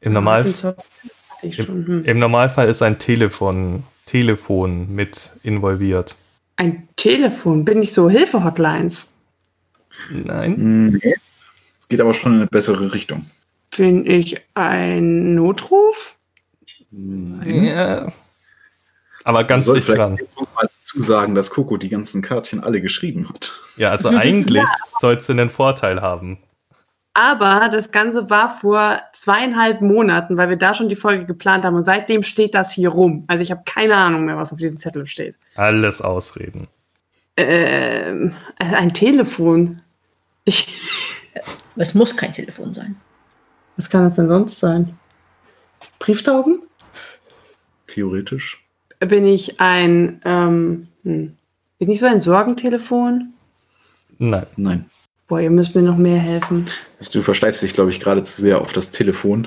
Im, 0.00 0.12
Normal, 0.12 0.44
Und 0.44 0.56
so- 0.56 0.72
das 0.72 0.84
hatte 1.30 1.46
ich 1.46 1.56
schon. 1.56 1.86
Hm. 1.86 2.04
Im 2.04 2.18
Normalfall 2.18 2.68
ist 2.68 2.82
ein 2.82 2.98
Telefon, 2.98 3.84
Telefon 4.06 4.92
mit 4.94 5.30
involviert. 5.44 6.16
Ein 6.56 6.88
Telefon. 6.96 7.64
Bin 7.64 7.80
ich 7.82 7.92
so 7.94 8.10
Hilfe-Hotlines? 8.10 9.12
Nein. 10.10 10.98
Nee. 11.02 11.14
Es 11.78 11.86
geht 11.88 12.00
aber 12.00 12.14
schon 12.14 12.32
in 12.34 12.38
eine 12.40 12.46
bessere 12.48 12.92
Richtung. 12.92 13.26
Bin 13.76 14.04
ich 14.06 14.40
ein 14.54 15.34
Notruf? 15.36 16.16
Nein. 16.90 17.64
Ja. 17.64 18.08
Aber 19.24 19.44
ganz 19.44 19.70
dicht 19.70 19.88
dran. 19.88 20.18
mal 20.54 20.68
dazu 20.80 21.00
sagen, 21.02 21.34
dass 21.34 21.50
Coco 21.50 21.76
die 21.76 21.88
ganzen 21.88 22.22
Kärtchen 22.22 22.62
alle 22.62 22.80
geschrieben 22.80 23.28
hat. 23.28 23.52
Ja, 23.76 23.90
also 23.90 24.08
eigentlich 24.16 24.64
soll 25.00 25.16
es 25.16 25.28
einen 25.28 25.50
Vorteil 25.50 26.00
haben. 26.00 26.38
Aber 27.14 27.68
das 27.70 27.90
Ganze 27.90 28.30
war 28.30 28.48
vor 28.48 29.00
zweieinhalb 29.12 29.80
Monaten, 29.80 30.36
weil 30.36 30.50
wir 30.50 30.56
da 30.56 30.72
schon 30.72 30.88
die 30.88 30.96
Folge 30.96 31.26
geplant 31.26 31.64
haben. 31.64 31.74
Und 31.74 31.82
seitdem 31.82 32.22
steht 32.22 32.54
das 32.54 32.72
hier 32.72 32.90
rum. 32.90 33.24
Also 33.26 33.42
ich 33.42 33.50
habe 33.50 33.62
keine 33.66 33.96
Ahnung 33.96 34.24
mehr, 34.24 34.36
was 34.36 34.52
auf 34.52 34.58
diesem 34.58 34.78
Zettel 34.78 35.06
steht. 35.06 35.36
Alles 35.56 36.00
ausreden. 36.00 36.68
Ähm, 37.36 38.34
ein 38.58 38.92
Telefon. 38.94 39.80
Ich, 40.44 40.78
Es 41.76 41.94
muss 41.94 42.16
kein 42.16 42.32
Telefon 42.32 42.72
sein. 42.72 42.96
was 43.76 43.90
kann 43.90 44.04
das 44.04 44.14
denn 44.14 44.28
sonst 44.28 44.58
sein? 44.60 44.96
Brieftauben? 45.98 46.62
Theoretisch. 47.88 48.64
Bin 49.00 49.24
ich 49.24 49.60
ein, 49.60 50.20
ähm, 50.24 50.88
hm, 51.02 51.36
bin 51.78 51.90
ich 51.90 51.98
so 52.00 52.06
ein 52.06 52.20
Sorgentelefon? 52.20 53.32
Nein. 54.18 54.46
Nein. 54.56 54.90
Boah, 55.26 55.40
ihr 55.40 55.50
müsst 55.50 55.74
mir 55.74 55.82
noch 55.82 55.98
mehr 55.98 56.18
helfen. 56.18 56.66
Also 56.98 57.12
du 57.12 57.22
versteifst 57.22 57.62
dich, 57.62 57.74
glaube 57.74 57.90
ich, 57.90 58.00
gerade 58.00 58.22
zu 58.22 58.40
sehr 58.40 58.60
auf 58.60 58.72
das 58.72 58.90
Telefon. 58.92 59.46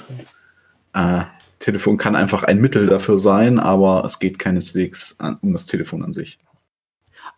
Äh, 0.93 1.23
Telefon 1.59 1.97
kann 1.97 2.15
einfach 2.15 2.43
ein 2.43 2.61
Mittel 2.61 2.85
dafür 2.87 3.17
sein, 3.17 3.59
aber 3.59 4.03
es 4.05 4.19
geht 4.19 4.39
keineswegs 4.39 5.19
an, 5.19 5.37
um 5.41 5.53
das 5.53 5.65
Telefon 5.65 6.03
an 6.03 6.13
sich. 6.13 6.37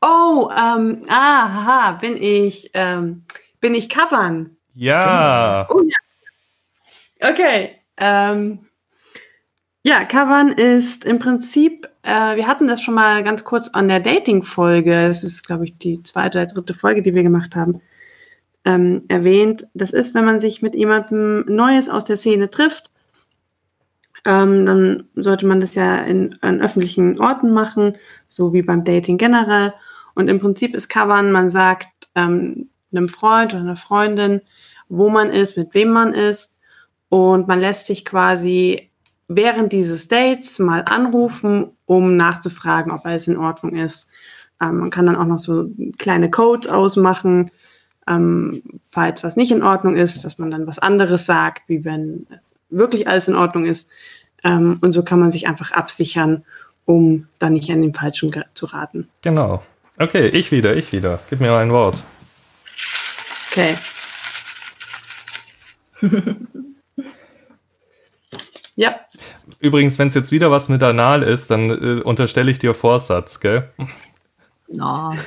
Oh, 0.02 0.50
ähm, 0.52 1.02
ah, 1.08 1.54
haha, 1.54 1.92
bin 1.94 2.22
ich, 2.22 2.72
ähm, 2.74 3.24
bin 3.62 3.74
ich 3.74 3.90
Covern? 3.90 4.58
Ja. 4.74 5.68
Oh 5.70 5.82
ja. 5.82 7.30
Okay. 7.30 7.78
Ähm, 7.96 8.60
ja, 9.84 10.06
Covern 10.06 10.50
ist 10.50 11.04
im 11.04 11.20
Prinzip, 11.20 11.90
äh, 12.04 12.38
wir 12.38 12.48
hatten 12.48 12.68
das 12.68 12.82
schon 12.82 12.94
mal 12.94 13.22
ganz 13.24 13.44
kurz 13.44 13.70
an 13.70 13.90
der 13.90 14.00
Dating-Folge, 14.00 15.08
das 15.10 15.26
ist, 15.26 15.46
glaube 15.46 15.66
ich, 15.66 15.78
die 15.78 16.02
zweite 16.04 16.40
oder 16.40 16.48
dritte 16.48 16.74
Folge, 16.74 17.02
die 17.02 17.14
wir 17.14 17.24
gemacht 17.24 17.56
haben, 17.58 17.82
ähm, 18.64 19.02
erwähnt. 19.10 19.68
Das 19.74 19.92
ist, 19.92 20.16
wenn 20.16 20.24
man 20.24 20.40
sich 20.40 20.62
mit 20.62 20.74
jemandem 20.74 21.44
Neues 21.48 21.90
aus 21.90 22.06
der 22.06 22.16
Szene 22.16 22.50
trifft, 22.50 22.92
ähm, 24.26 24.66
dann 24.66 25.10
sollte 25.16 25.46
man 25.46 25.60
das 25.60 25.76
ja 25.76 25.98
in, 25.98 26.38
an 26.42 26.62
öffentlichen 26.62 27.20
Orten 27.20 27.52
machen, 27.52 27.98
so 28.30 28.54
wie 28.54 28.62
beim 28.62 28.86
Dating 28.86 29.18
generell. 29.18 29.74
Und 30.16 30.30
im 30.30 30.40
Prinzip 30.40 30.76
ist 30.76 30.88
Covern, 30.88 31.34
man 31.34 31.50
sagt 31.50 31.90
ähm, 32.16 32.70
einem 32.94 33.10
Freund 33.10 33.54
oder 33.54 33.64
einer 33.64 33.76
Freundin, 33.76 34.42
wo 34.88 35.10
man 35.10 35.30
ist, 35.30 35.58
mit 35.58 35.74
wem 35.74 35.90
man 35.90 36.14
ist. 36.14 36.58
Und 37.10 37.50
man 37.50 37.60
lässt 37.60 37.88
sich 37.88 38.06
quasi 38.06 38.93
während 39.36 39.72
dieses 39.74 40.08
Dates 40.08 40.60
mal 40.60 40.84
anrufen, 40.86 41.72
um 41.86 42.16
nachzufragen, 42.18 42.92
ob 42.92 43.06
alles 43.06 43.28
in 43.28 43.38
Ordnung 43.38 43.76
ist. 43.76 44.12
Ähm, 44.62 44.78
man 44.80 44.90
kann 44.90 45.06
dann 45.06 45.16
auch 45.16 45.26
noch 45.26 45.40
so 45.40 45.70
kleine 45.98 46.30
Codes 46.30 46.68
ausmachen, 46.68 47.52
ähm, 48.08 48.64
falls 48.84 49.24
was 49.24 49.36
nicht 49.36 49.52
in 49.52 49.64
Ordnung 49.64 49.96
ist, 49.96 50.24
dass 50.26 50.38
man 50.38 50.52
dann 50.52 50.68
was 50.68 50.80
anderes 50.80 51.26
sagt, 51.26 51.64
wie 51.68 51.86
wenn 51.86 52.28
wirklich 52.70 53.08
alles 53.08 53.28
in 53.28 53.36
Ordnung 53.36 53.66
ist. 53.66 53.90
Ähm, 54.44 54.78
und 54.82 54.92
so 54.92 55.04
kann 55.04 55.20
man 55.20 55.32
sich 55.32 55.48
einfach 55.48 55.72
absichern, 55.72 56.44
um 56.86 57.28
dann 57.40 57.54
nicht 57.54 57.72
an 57.72 57.82
den 57.82 57.94
Falschen 57.94 58.34
zu 58.54 58.66
raten. 58.66 59.08
Genau. 59.22 59.64
Okay, 60.00 60.28
ich 60.28 60.52
wieder, 60.52 60.76
ich 60.76 60.92
wieder. 60.92 61.20
Gib 61.30 61.40
mir 61.40 61.56
ein 61.56 61.72
Wort. 61.72 62.04
Okay. 63.52 63.78
ja, 68.76 68.96
Übrigens, 69.60 69.98
wenn 70.00 70.08
es 70.08 70.14
jetzt 70.14 70.32
wieder 70.32 70.50
was 70.52 70.68
mit 70.70 70.82
Anal 70.84 71.24
ist, 71.24 71.52
dann 71.52 71.70
äh, 71.70 72.02
unterstelle 72.02 72.50
ich 72.52 72.60
dir 72.60 72.74
Vorsatz, 72.74 73.40
gell? 73.40 73.70
Na, 74.68 75.16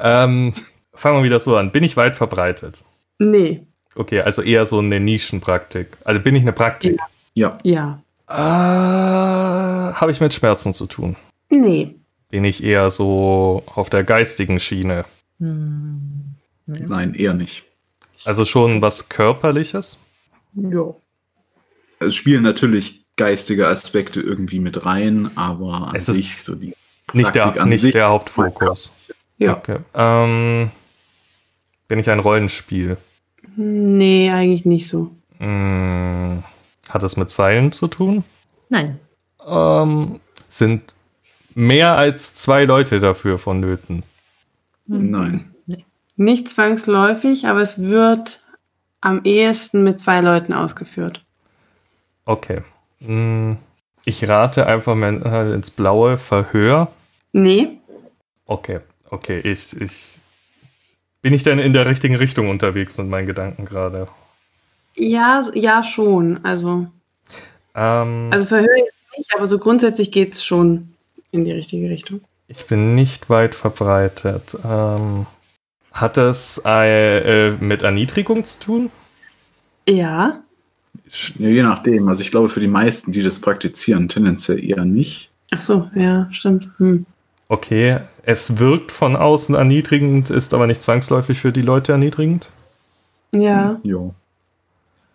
Ähm, 0.00 0.52
fangen 0.94 1.18
wir 1.18 1.24
wieder 1.24 1.40
so 1.40 1.56
an. 1.56 1.72
Bin 1.72 1.82
ich 1.82 1.96
weit 1.96 2.16
verbreitet? 2.16 2.82
nee, 3.18 3.64
Okay, 3.96 4.20
also 4.20 4.42
eher 4.42 4.64
so 4.64 4.78
eine 4.78 5.00
Nischenpraktik. 5.00 5.88
Also 6.04 6.20
bin 6.20 6.36
ich 6.36 6.42
eine 6.42 6.52
Praktik? 6.52 7.00
Ja, 7.34 7.58
ja, 7.64 8.00
Ah, 8.28 9.92
Habe 9.94 10.12
ich 10.12 10.20
mit 10.20 10.32
Schmerzen 10.34 10.72
zu 10.72 10.86
tun? 10.86 11.16
nee, 11.50 11.96
Bin 12.30 12.44
ich 12.44 12.62
eher 12.62 12.90
so 12.90 13.64
auf 13.74 13.90
der 13.90 14.04
geistigen 14.04 14.60
Schiene? 14.60 15.04
hm, 15.40 16.34
nein, 16.66 17.14
eher 17.14 17.34
nicht. 17.34 17.64
Also 18.24 18.44
schon 18.44 18.82
was 18.82 19.08
Körperliches? 19.08 19.98
Ja. 20.70 20.94
Es 22.00 22.14
spielen 22.14 22.42
natürlich 22.42 23.04
geistige 23.16 23.66
Aspekte 23.68 24.20
irgendwie 24.20 24.60
mit 24.60 24.86
rein, 24.86 25.30
aber 25.36 25.88
an 25.88 25.96
Es 25.96 26.08
ist 26.08 26.16
sich 26.16 26.42
so 26.42 26.54
die 26.54 26.74
Nicht, 27.12 27.34
der, 27.34 27.42
Praktik 27.42 27.62
an 27.62 27.68
nicht 27.70 27.80
sich- 27.80 27.92
der 27.92 28.08
Hauptfokus. 28.08 28.92
Ja. 29.38 29.56
Okay. 29.56 29.78
Ähm, 29.94 30.70
bin 31.88 31.98
ich 31.98 32.10
ein 32.10 32.20
Rollenspiel? 32.20 32.96
Nee, 33.56 34.30
eigentlich 34.30 34.64
nicht 34.64 34.88
so. 34.88 35.10
Hm, 35.38 36.42
hat 36.88 37.02
es 37.02 37.16
mit 37.16 37.30
Seilen 37.30 37.72
zu 37.72 37.88
tun? 37.88 38.24
nein. 38.68 38.98
Ähm, 39.46 40.20
sind 40.46 40.94
mehr 41.54 41.96
als 41.96 42.34
zwei 42.34 42.64
Leute 42.64 43.00
dafür 43.00 43.38
vonnöten? 43.38 44.02
Nein. 44.86 45.54
Nicht 46.16 46.50
zwangsläufig, 46.50 47.46
aber 47.46 47.60
es 47.60 47.78
wird 47.80 48.40
am 49.00 49.20
ehesten 49.24 49.84
mit 49.84 50.00
zwei 50.00 50.20
Leuten 50.20 50.52
ausgeführt. 50.52 51.22
Okay. 52.24 52.62
Hm, 53.04 53.56
ich 54.04 54.28
rate 54.28 54.66
einfach 54.66 54.94
mal 54.94 55.52
ins 55.52 55.70
blaue 55.70 56.18
Verhör. 56.18 56.90
Nee, 57.32 57.78
Okay, 58.46 58.80
okay. 59.10 59.40
Ich, 59.40 59.78
ich 59.78 60.18
bin 61.20 61.34
ich 61.34 61.42
denn 61.42 61.58
in 61.58 61.74
der 61.74 61.84
richtigen 61.84 62.16
Richtung 62.16 62.48
unterwegs 62.48 62.96
mit 62.96 63.06
meinen 63.08 63.26
Gedanken 63.26 63.66
gerade? 63.66 64.08
ja, 64.96 65.42
ja 65.54 65.82
schon. 65.84 66.42
Also, 66.44 66.86
Ähm, 67.74 68.30
also 68.32 68.46
Verhör 68.46 68.76
jetzt 68.78 69.04
nicht, 69.18 69.34
aber 69.36 69.46
so 69.46 69.58
grundsätzlich 69.58 70.10
geht 70.10 70.32
es 70.32 70.42
schon 70.44 70.94
in 71.30 71.44
die 71.44 71.52
richtige 71.52 71.90
Richtung. 71.90 72.22
ich 72.48 72.66
bin 72.66 72.94
nicht 72.94 73.28
weit 73.28 73.54
verbreitet. 73.54 74.56
Ähm, 74.64 75.26
hat 76.00 76.18
es 76.18 76.62
äh, 76.64 77.48
äh, 77.48 77.56
mit 77.60 77.82
Erniedrigung 77.82 78.44
zu 78.44 78.60
tun? 78.60 78.90
Ja, 79.88 80.40
je 81.38 81.62
nachdem. 81.62 82.08
Also 82.08 82.22
ich 82.22 82.30
glaube, 82.30 82.48
für 82.48 82.60
die 82.60 82.68
meisten, 82.68 83.12
die 83.12 83.22
das 83.22 83.40
praktizieren, 83.40 84.08
tendenziell 84.08 84.62
eher 84.62 84.84
nicht. 84.84 85.30
ach 85.50 85.60
so, 85.60 85.90
ja, 85.94 86.28
stimmt. 86.30 86.68
Hm. 86.78 87.06
Okay, 87.48 88.00
es 88.24 88.58
wirkt 88.58 88.92
von 88.92 89.16
außen 89.16 89.54
erniedrigend, 89.54 90.28
ist 90.28 90.52
aber 90.52 90.66
nicht 90.66 90.82
zwangsläufig 90.82 91.38
für 91.40 91.52
die 91.52 91.62
Leute 91.62 91.92
erniedrigend. 91.92 92.48
Ja, 93.34 93.80
Ja. 93.84 94.10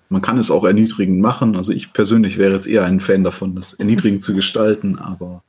Man 0.10 0.22
kann 0.22 0.38
es 0.38 0.52
auch 0.52 0.64
erniedrigend 0.64 1.22
machen. 1.22 1.56
Also 1.56 1.74
ich 1.74 1.92
persönlich 1.92 2.38
wäre 2.38 2.54
jetzt 2.54 2.68
eher 2.68 2.86
ein 2.86 3.00
Fan 3.00 3.24
davon, 3.24 3.56
das 3.56 3.74
erniedrigend 3.74 4.22
zu 4.22 4.36
gestalten, 4.36 5.00
aber 5.00 5.42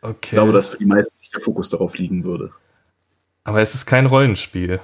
Okay. 0.00 0.16
ich 0.22 0.30
glaube, 0.32 0.52
dass 0.52 0.70
für 0.70 0.78
die 0.78 0.86
meisten 0.86 1.14
nicht 1.20 1.32
der 1.32 1.40
Fokus 1.40 1.70
darauf 1.70 1.96
liegen 1.96 2.24
würde. 2.24 2.50
Aber 3.44 3.60
es 3.60 3.74
ist 3.74 3.86
kein 3.86 4.06
Rollenspiel. 4.06 4.80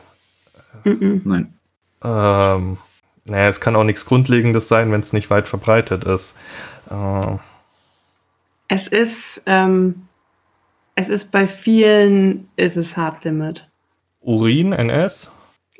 mhm. 0.85 1.23
Nein. 1.25 1.55
Ähm, 2.03 2.79
naja, 3.25 3.49
es 3.49 3.61
kann 3.61 3.77
auch 3.77 3.85
nichts 3.85 4.07
Grundlegendes 4.07 4.68
sein, 4.68 4.90
wenn 4.92 5.01
es 5.01 5.12
nicht 5.12 5.31
weit 5.31 5.49
verbreitet 5.49 6.05
ist. 6.05 6.38
Äh, 6.90 7.37
es 8.68 8.88
ist, 8.88 9.42
ähm, 9.47 10.07
es 10.94 11.09
ist 11.09 11.31
bei 11.33 11.47
vielen, 11.47 12.49
ist 12.57 12.77
es 12.77 12.97
Hard 12.97 13.25
Limit. 13.25 13.68
Urin, 14.21 14.73
NS, 14.73 15.31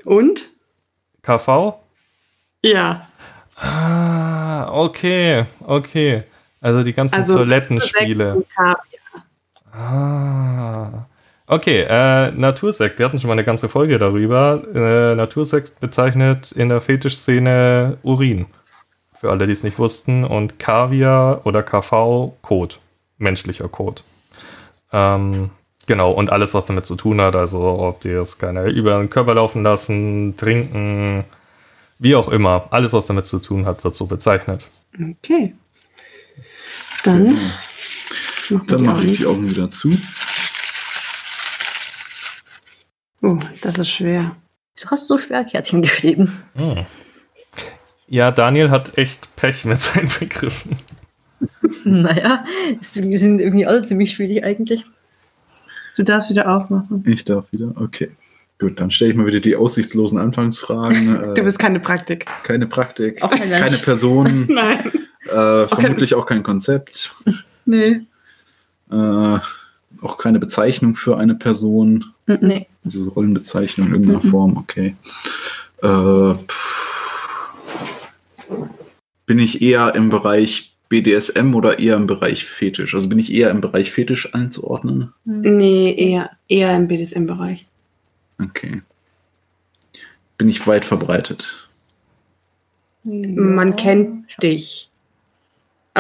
Und? 0.05 0.51
KV? 1.23 1.75
Ja. 2.63 3.09
Ah, 3.57 4.71
okay, 4.73 5.45
okay. 5.65 6.25
Also 6.61 6.83
die 6.83 6.93
ganzen 6.93 7.17
Also, 7.17 7.37
Toilettenspiele. 7.37 8.45
Ah. 9.73 11.07
Okay, 11.51 11.81
äh, 11.89 12.31
Natursekt. 12.33 12.99
Wir 12.99 13.07
hatten 13.07 13.19
schon 13.19 13.29
mal 13.29 13.33
eine 13.33 13.45
ganze 13.45 13.71
Folge 13.71 13.97
darüber. 13.97 14.63
Äh, 14.75 15.15
Natursekt 15.15 15.81
bezeichnet 15.81 16.53
in 16.53 16.69
der 16.69 16.83
Fetischszene 16.83 17.97
Urin. 18.03 18.45
Für 19.15 19.31
alle, 19.31 19.47
die 19.47 19.55
es 19.55 19.63
nicht 19.63 19.79
wussten. 19.79 20.25
Und 20.25 20.59
Kaviar 20.59 21.47
oder 21.47 21.63
KV 21.63 22.35
Kot. 22.43 22.81
Menschlicher 23.17 23.67
Kot. 23.69 24.05
Ähm, 24.93 25.49
genau, 25.87 26.13
und 26.13 26.31
alles, 26.31 26.53
was 26.53 26.67
damit 26.67 26.85
zu 26.85 26.97
tun 26.97 27.19
hat. 27.23 27.35
Also, 27.35 27.61
ob 27.61 28.03
die 28.03 28.11
es 28.11 28.37
keine 28.37 28.69
über 28.69 28.99
den 28.99 29.09
Körper 29.09 29.35
laufen 29.35 29.63
lassen, 29.63 30.37
trinken, 30.37 31.25
wie 31.99 32.15
auch 32.15 32.29
immer. 32.29 32.67
Alles, 32.69 32.93
was 32.93 33.07
damit 33.07 33.25
zu 33.25 33.39
tun 33.39 33.65
hat, 33.65 33.85
wird 33.85 33.95
so 33.95 34.05
bezeichnet. 34.07 34.69
Okay. 34.95 35.55
Dann, 37.05 37.39
Genau. 38.49 38.65
Dann 38.67 38.83
mache 38.83 39.07
ich 39.07 39.19
die 39.19 39.27
Augen 39.27 39.49
wieder 39.49 39.71
zu. 39.71 39.91
Oh, 43.23 43.39
das 43.63 43.79
ist 43.79 43.91
schwer. 43.91 44.37
Wieso 44.77 44.91
hast 44.91 45.03
du 45.03 45.07
so 45.07 45.19
schwer 45.19 45.45
Kärtchen 45.45 45.83
geschrieben? 45.83 46.33
Hm. 46.57 46.85
Ja, 48.09 48.31
Daniel 48.31 48.71
hat 48.71 48.97
echt 48.97 49.35
Pech 49.37 49.65
mit 49.65 49.79
seinen 49.81 50.09
Begriffen. 50.19 50.77
naja, 51.85 52.45
es- 52.81 52.93
die 52.93 53.17
sind 53.17 53.41
irgendwie 53.41 53.67
alle 53.67 53.83
ziemlich 53.83 54.13
schwierig 54.13 54.45
eigentlich. 54.45 54.85
Du 55.97 56.05
darfst 56.05 56.31
wieder 56.31 56.49
aufmachen. 56.49 57.03
Ich 57.07 57.25
darf 57.25 57.51
wieder. 57.53 57.73
Okay. 57.77 58.11
Gut, 58.61 58.81
dann 58.81 58.91
stelle 58.91 59.11
ich 59.13 59.17
mal 59.17 59.27
wieder 59.27 59.41
die 59.41 59.57
aussichtslosen 59.57 60.19
Anfangsfragen. 60.19 61.35
Du 61.35 61.41
Äh, 61.41 61.45
bist 61.45 61.59
keine 61.59 61.81
Praktik. 61.81 62.27
keine 62.45 62.67
Praktik, 62.67 63.23
Auch 63.23 63.31
kein 63.31 63.51
keine 63.51 63.79
Person, 63.79 64.47
Nein. 64.49 64.91
äh, 65.27 65.67
vermutlich 65.69 66.15
auch 66.15 66.27
kein 66.27 66.43
Konzept, 66.43 67.13
Nee. 67.67 68.01
äh, 68.91 69.39
auch 70.03 70.17
keine 70.17 70.39
Bezeichnung 70.39 70.95
für 70.95 71.17
eine 71.19 71.35
Person. 71.35 72.05
Nee. 72.27 72.67
also 72.85 73.05
so 73.05 73.11
Rollenbezeichnung 73.11 73.89
in 73.89 73.93
irgendeiner 73.95 74.23
Mhm. 74.25 74.29
Form, 74.31 74.57
okay. 74.57 74.95
Äh, 75.83 76.35
bin 79.27 79.39
ich 79.39 79.63
eher 79.63 79.95
im 79.95 80.09
Bereich 80.11 80.75
BDSM 80.89 81.55
oder 81.55 81.79
eher 81.79 81.97
im 81.97 82.07
Bereich 82.07 82.45
Fetisch? 82.47 82.95
Also 82.95 83.09
bin 83.09 83.19
ich 83.19 83.33
eher 83.33 83.51
im 83.51 83.61
Bereich 83.61 83.91
Fetisch 83.93 84.35
einzuordnen? 84.35 85.13
Nee, 85.25 85.95
eher, 85.95 86.31
eher 86.49 86.75
im 86.75 86.89
BDSM-Bereich. 86.89 87.67
Okay. 88.43 88.83
Bin 90.39 90.49
ich 90.49 90.67
weit 90.67 90.85
verbreitet? 90.85 91.69
Man 93.05 93.77
kennt 93.77 94.43
dich. 94.43 94.89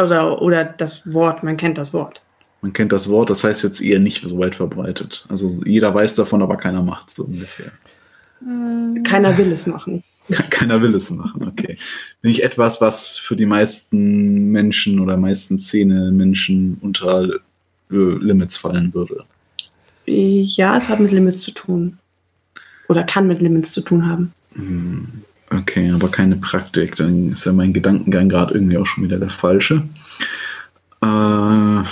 Oder, 0.01 0.41
oder 0.41 0.65
das 0.65 1.13
Wort, 1.13 1.43
man 1.43 1.57
kennt 1.57 1.77
das 1.77 1.93
Wort. 1.93 2.23
Man 2.61 2.73
kennt 2.73 2.93
das 2.93 3.09
Wort, 3.09 3.31
das 3.31 3.45
heißt 3.45 3.63
jetzt 3.63 3.81
eher 3.81 4.01
nicht 4.01 4.29
so 4.29 4.39
weit 4.39 4.55
verbreitet. 4.55 5.27
Also 5.29 5.61
jeder 5.65 5.95
weiß 5.95 6.17
davon, 6.17 6.43
aber 6.43 6.57
keiner 6.57 6.83
macht 6.83 7.09
es 7.09 7.15
so 7.15 7.25
ungefähr. 7.25 7.71
Keiner 9.05 9.37
will 9.39 9.53
es 9.53 9.67
machen. 9.67 10.03
Keiner 10.51 10.83
will 10.83 10.95
es 10.95 11.11
machen, 11.11 11.49
okay. 11.49 11.79
Bin 12.21 12.31
ich 12.31 12.43
etwas, 12.45 12.83
was 12.83 13.17
für 13.17 13.35
die 13.35 13.47
meisten 13.47 14.51
Menschen 14.51 15.01
oder 15.01 15.17
meisten 15.17 15.57
Szene-Menschen 15.57 16.77
unter 16.83 17.31
äh, 17.91 18.19
Limits 18.21 18.59
fallen 18.59 18.93
würde? 18.93 19.25
Ja, 20.05 20.77
es 20.77 20.91
hat 20.91 21.01
mit 21.01 21.13
Limits 21.13 21.41
zu 21.41 21.53
tun. 21.53 21.99
Oder 22.89 23.05
kann 23.05 23.27
mit 23.27 23.41
Limits 23.41 23.73
zu 23.73 23.81
tun 23.81 24.07
haben. 24.07 24.33
Hm, 24.55 25.23
Okay, 25.51 25.91
aber 25.91 26.11
keine 26.11 26.37
Praktik. 26.37 26.97
Dann 26.97 27.31
ist 27.31 27.47
ja 27.47 27.53
mein 27.53 27.73
Gedankengang 27.73 28.29
gerade 28.29 28.55
irgendwie 28.55 28.77
auch 28.77 28.87
schon 28.87 29.05
wieder 29.05 29.19
der 29.19 29.31
falsche. 29.31 29.83
Äh, 31.03 31.83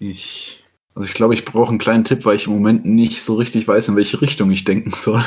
ich, 0.00 0.64
also 0.94 1.06
ich 1.08 1.14
glaube, 1.14 1.34
ich 1.34 1.44
brauche 1.44 1.70
einen 1.70 1.78
kleinen 1.78 2.04
Tipp, 2.04 2.24
weil 2.24 2.36
ich 2.36 2.46
im 2.46 2.52
Moment 2.54 2.84
nicht 2.84 3.22
so 3.22 3.34
richtig 3.34 3.66
weiß, 3.68 3.88
in 3.88 3.96
welche 3.96 4.20
Richtung 4.20 4.50
ich 4.50 4.64
denken 4.64 4.90
soll. 4.94 5.22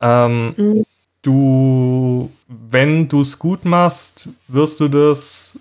Ähm, 0.00 0.54
Mhm. 0.56 0.84
du, 1.22 2.30
wenn 2.48 3.08
du 3.08 3.22
es 3.22 3.38
gut 3.38 3.64
machst, 3.64 4.28
wirst 4.48 4.80
du 4.80 4.88
das 4.88 5.58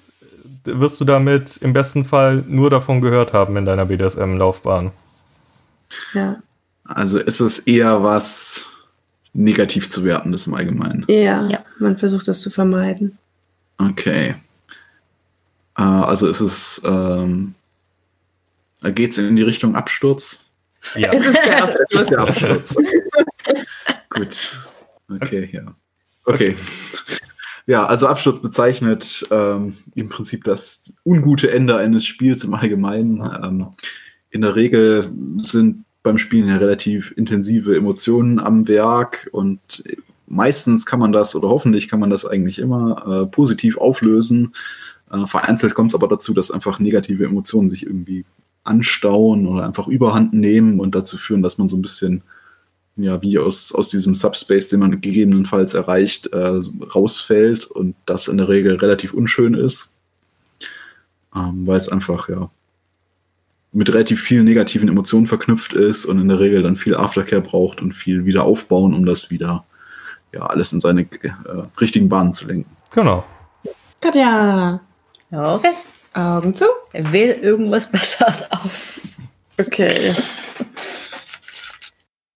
wirst 0.67 0.99
du 0.99 1.05
damit 1.05 1.57
im 1.57 1.73
besten 1.73 2.05
Fall 2.05 2.43
nur 2.47 2.71
davon 2.71 2.99
gehört 2.99 3.33
haben 3.33 3.55
in 3.55 3.65
deiner 3.65 3.85
BDSM-Laufbahn. 3.85 4.89
Ja. 6.15 6.37
Also 6.85 7.19
ist 7.19 7.39
es 7.39 7.59
eher 7.59 8.01
was 8.01 8.71
negativ 9.33 9.91
zu 9.91 10.03
wertendes 10.03 10.47
im 10.47 10.55
Allgemeinen. 10.55 11.05
Ja, 11.07 11.47
Ja. 11.47 11.63
man 11.77 11.97
versucht 11.97 12.27
das 12.27 12.41
zu 12.41 12.49
vermeiden. 12.49 13.17
Okay. 13.77 14.33
Äh, 15.77 15.81
also 15.81 16.27
ist 16.27 16.41
es, 16.41 16.81
ähm, 16.85 17.55
geht 18.81 19.11
es 19.11 19.17
in 19.17 19.35
die 19.35 19.43
Richtung 19.43 19.75
Absturz? 19.75 20.51
Ja. 20.95 21.11
Es 21.11 21.25
ist 21.25 21.35
der 21.35 21.57
Also, 21.61 21.73
Das 21.91 22.01
ist 22.01 22.09
der. 22.09 22.19
Absturz. 22.19 22.75
Gut. 24.09 24.57
Okay, 25.09 25.49
ja. 25.51 25.73
Okay. 26.25 26.55
Ja, 27.67 27.85
also 27.85 28.07
Absturz 28.07 28.41
bezeichnet 28.41 29.25
ähm, 29.31 29.75
im 29.95 30.09
Prinzip 30.09 30.43
das 30.43 30.93
ungute 31.03 31.51
Ende 31.51 31.77
eines 31.77 32.05
Spiels 32.05 32.43
im 32.43 32.53
Allgemeinen. 32.53 33.21
Ähm, 33.43 33.67
in 34.29 34.41
der 34.41 34.55
Regel 34.55 35.09
sind 35.37 35.85
beim 36.03 36.19
Spielen 36.19 36.47
ja 36.47 36.57
relativ 36.57 37.13
intensive 37.17 37.75
Emotionen 37.75 38.39
am 38.39 38.67
Werk 38.67 39.27
und 39.31 39.83
meistens 40.27 40.85
kann 40.85 40.99
man 40.99 41.11
das 41.11 41.35
oder 41.35 41.49
hoffentlich 41.49 41.87
kann 41.87 41.99
man 41.99 42.11
das 42.11 42.25
eigentlich 42.25 42.59
immer 42.59 43.23
äh, 43.23 43.25
positiv 43.25 43.77
auflösen. 43.77 44.53
Äh, 45.15 45.27
vereinzelt 45.27 45.73
kommt 45.73 45.91
es 45.91 45.95
aber 45.95 46.07
dazu, 46.07 46.33
dass 46.33 46.51
einfach 46.51 46.79
negative 46.79 47.25
Emotionen 47.25 47.69
sich 47.69 47.85
irgendwie 47.85 48.25
anstauen 48.63 49.47
oder 49.47 49.65
einfach 49.65 49.87
überhand 49.87 50.33
nehmen 50.33 50.79
und 50.79 50.95
dazu 50.95 51.17
führen, 51.17 51.41
dass 51.41 51.57
man 51.57 51.69
so 51.69 51.77
ein 51.77 51.81
bisschen, 51.81 52.23
ja, 52.95 53.21
wie 53.21 53.37
aus, 53.37 53.73
aus 53.73 53.89
diesem 53.89 54.15
Subspace, 54.15 54.69
den 54.69 54.79
man 54.79 55.01
gegebenenfalls 55.01 55.73
erreicht, 55.73 56.27
äh, 56.27 56.59
rausfällt 56.95 57.65
und 57.65 57.95
das 58.05 58.27
in 58.27 58.37
der 58.37 58.49
Regel 58.49 58.75
relativ 58.75 59.13
unschön 59.13 59.53
ist. 59.53 59.95
Ähm, 61.35 61.67
weil 61.67 61.77
es 61.77 61.89
einfach, 61.89 62.29
ja, 62.29 62.49
mit 63.71 63.93
relativ 63.93 64.21
vielen 64.21 64.45
negativen 64.45 64.87
Emotionen 64.87 65.27
verknüpft 65.27 65.73
ist 65.73 66.05
und 66.05 66.19
in 66.19 66.29
der 66.29 66.39
Regel 66.39 66.63
dann 66.63 66.77
viel 66.77 66.95
Aftercare 66.95 67.41
braucht 67.41 67.81
und 67.81 67.91
viel 67.91 68.25
wieder 68.25 68.43
aufbauen, 68.45 68.93
um 68.93 69.05
das 69.05 69.29
wieder, 69.29 69.65
ja, 70.31 70.45
alles 70.45 70.71
in 70.71 70.79
seine 70.79 71.01
äh, 71.01 71.31
richtigen 71.79 72.07
Bahnen 72.07 72.31
zu 72.31 72.47
lenken. 72.47 72.71
Genau. 72.91 73.25
Katja, 73.99 74.79
okay. 75.31 75.73
Augen 76.13 76.55
zu. 76.55 76.65
Wähl 76.93 77.31
irgendwas 77.41 77.91
Besseres 77.91 78.49
aus. 78.51 79.01
Okay. 79.59 80.13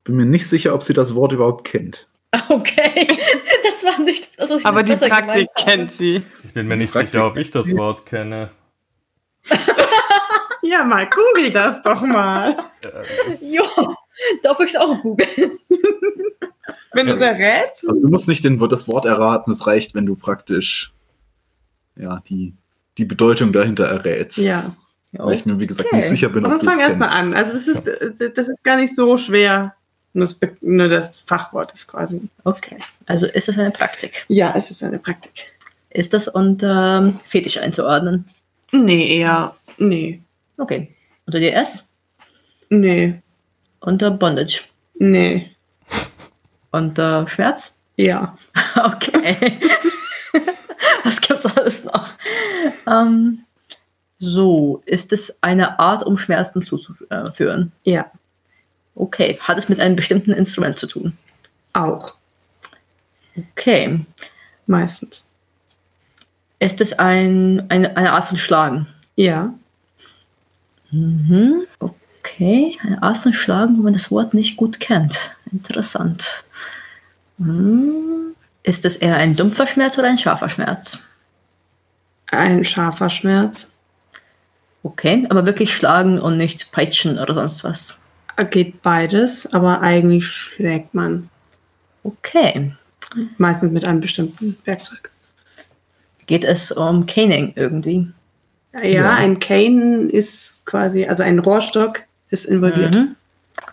Bin 0.04 0.16
mir 0.16 0.26
nicht 0.26 0.48
sicher, 0.48 0.74
ob 0.74 0.84
sie 0.84 0.94
das 0.94 1.16
Wort 1.16 1.32
überhaupt 1.32 1.66
kennt. 1.66 2.08
Okay. 2.50 3.08
Das 3.62 3.84
war 3.84 4.00
nicht 4.04 4.30
das, 4.38 4.50
was 4.50 4.62
ich 4.62 4.66
Aber 4.66 4.84
die 4.84 4.96
Praktik 4.96 5.48
kennt 5.56 5.94
sie. 5.94 6.24
Ich 6.44 6.54
bin 6.54 6.68
mir 6.68 6.76
nicht 6.76 6.92
Praktik- 6.92 7.12
sicher, 7.12 7.28
ob 7.28 7.38
ich 7.38 7.52
das 7.52 7.74
Wort 7.78 8.06
kenne. 8.06 8.50
Ja, 10.62 10.84
mal 10.84 11.10
google 11.10 11.52
das 11.52 11.82
doch 11.82 12.02
mal. 12.02 12.56
Jo, 13.42 13.64
darf 14.44 14.60
ich 14.60 14.68
es 14.68 14.76
auch 14.76 15.02
googeln? 15.02 15.58
Wenn 16.92 17.08
du 17.08 17.14
es 17.14 17.22
errätst. 17.22 17.88
Also, 17.88 18.02
du 18.02 18.08
musst 18.08 18.28
nicht 18.28 18.44
den, 18.44 18.60
das 18.70 18.88
Wort 18.88 19.06
erraten, 19.06 19.52
es 19.52 19.66
reicht, 19.66 19.96
wenn 19.96 20.06
du 20.06 20.16
praktisch 20.16 20.92
ja, 21.96 22.20
die, 22.28 22.54
die 23.00 23.06
Bedeutung 23.06 23.52
dahinter 23.54 23.86
errätst. 23.86 24.38
Ja. 24.40 24.76
Weil 25.14 25.34
ich 25.34 25.46
mir, 25.46 25.60
wie 25.60 25.66
gesagt, 25.66 25.88
Okay. 25.88 25.96
nicht 25.98 26.10
sicher 26.10 26.30
bin, 26.30 26.46
Und 26.46 26.54
ob 26.54 26.62
es 26.62 26.68
fang 26.68 26.80
erstmal 26.80 27.10
an. 27.10 27.34
Also 27.34 27.54
das 27.54 27.68
ist, 27.68 27.88
äh, 27.88 28.32
das 28.36 28.48
ist 28.48 28.64
gar 28.64 28.76
nicht 28.78 28.96
so 28.96 29.18
schwer. 29.18 29.74
Nur 30.14 30.26
das, 30.26 30.34
Be- 30.36 30.56
nur 30.62 30.88
das 30.88 31.20
Fachwort 31.26 31.72
ist 31.74 31.88
quasi. 31.88 32.30
Okay. 32.44 32.78
Also 33.08 33.26
ist 33.26 33.48
das 33.48 33.58
eine 33.58 33.72
Praktik? 33.72 34.26
Ja, 34.28 34.54
es 34.56 34.70
ist 34.72 34.84
eine 34.84 35.00
Praktik. 35.00 35.32
Ist 35.90 36.14
das 36.14 36.28
unter 36.28 37.00
ähm, 37.00 37.20
Fetisch 37.28 37.58
einzuordnen? 37.58 38.26
Nee, 38.72 39.18
eher. 39.20 39.56
Nee. 39.78 40.22
Okay. 40.58 40.94
Unter 41.26 41.40
DS? 41.40 41.88
Nee. 42.70 43.16
Unter 43.80 44.12
Bondage? 44.12 44.62
Nee. 45.00 45.50
Unter 46.72 47.28
Schmerz? 47.28 47.76
Ja. 47.98 48.38
Okay. 48.76 49.36
Was 51.04 51.22
gibt's 51.22 51.46
alles 51.46 51.84
noch? 51.84 52.10
Ähm, 52.88 53.44
so, 54.20 54.82
ist 54.86 55.14
es 55.14 55.42
eine 55.42 55.80
Art, 55.80 56.04
um 56.04 56.18
Schmerzen 56.18 56.66
zuzuführen? 56.66 57.72
Ja. 57.84 58.12
Okay. 58.96 59.38
Hat 59.42 59.58
es 59.58 59.70
mit 59.70 59.80
einem 59.80 59.96
bestimmten 59.96 60.34
Instrument 60.34 60.78
zu 60.78 60.88
tun? 60.88 61.18
Auch. 61.74 62.16
Okay. 63.38 64.06
Meistens. 64.68 65.30
Ist 66.60 66.82
es 66.82 67.00
ein, 67.00 67.66
eine, 67.70 67.96
eine 67.96 68.12
Art 68.12 68.26
von 68.26 68.38
Schlagen? 68.38 68.88
Ja. 69.16 69.54
Mhm. 70.92 71.66
Okay, 71.80 72.78
eine 72.82 73.02
Art 73.02 73.18
von 73.18 73.32
Schlagen, 73.32 73.78
wo 73.78 73.84
man 73.84 73.94
das 73.94 74.12
Wort 74.12 74.34
nicht 74.34 74.58
gut 74.58 74.80
kennt. 74.80 75.36
Interessant. 75.52 76.44
Hm. 77.38 78.36
Ist 78.64 78.86
es 78.86 78.98
eher 78.98 79.16
ein 79.16 79.36
dumpfer 79.36 79.68
Schmerz 79.68 79.98
oder 79.98 80.08
ein 80.10 80.18
scharfer 80.18 80.50
Schmerz? 80.50 81.00
Ein 82.28 82.64
scharfer 82.64 83.10
Schmerz. 83.10 83.74
Okay, 84.84 85.26
aber 85.30 85.46
wirklich 85.46 85.74
schlagen 85.76 86.20
und 86.20 86.38
nicht 86.38 86.72
peitschen 86.72 87.18
oder 87.20 87.34
sonst 87.34 87.64
was. 87.64 87.98
Geht 88.52 88.82
beides, 88.82 89.52
aber 89.54 89.82
eigentlich 89.82 90.26
schlägt 90.26 90.94
man. 90.94 91.30
Okay. 92.04 92.74
Meistens 93.38 93.72
mit 93.74 93.86
einem 93.86 94.00
bestimmten 94.00 94.58
Werkzeug. 94.64 95.10
Geht 96.28 96.46
es 96.46 96.72
um 96.72 97.06
Caning 97.06 97.54
irgendwie? 97.56 98.08
Ja, 98.74 98.84
Ja. 98.84 99.16
ein 99.16 99.40
Cane 99.40 100.10
ist 100.10 100.66
quasi, 100.66 101.06
also 101.08 101.24
ein 101.24 101.40
Rohrstock 101.40 102.04
ist 102.30 102.46
involviert. 102.46 102.94
Mhm. 102.96 103.16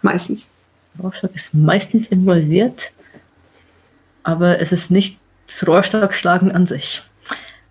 Meistens. 0.02 0.50
Rohrstock 1.00 1.34
ist 1.34 1.54
meistens 1.54 2.06
involviert, 2.08 2.90
aber 4.26 4.60
es 4.60 4.72
ist 4.72 4.90
nicht 4.90 5.20
das 5.46 5.64
Rohrstockschlagen 5.66 6.50
an 6.50 6.66
sich. 6.66 7.02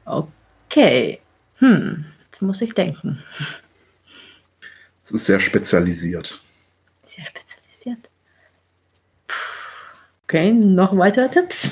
Okay. 0.06 1.20
Hm, 1.58 2.06
jetzt 2.26 2.42
muss 2.42 2.62
ich 2.62 2.74
denken. 2.74 3.22
Es 5.04 5.12
ist 5.12 5.26
sehr 5.26 5.42
spezialisiert. 5.42 6.42
Sehr 7.04 7.26
spezialisiert. 7.26 8.10
Okay, 10.24 10.54
noch 10.54 10.98
weitere 10.98 11.30
Tipps? 11.30 11.70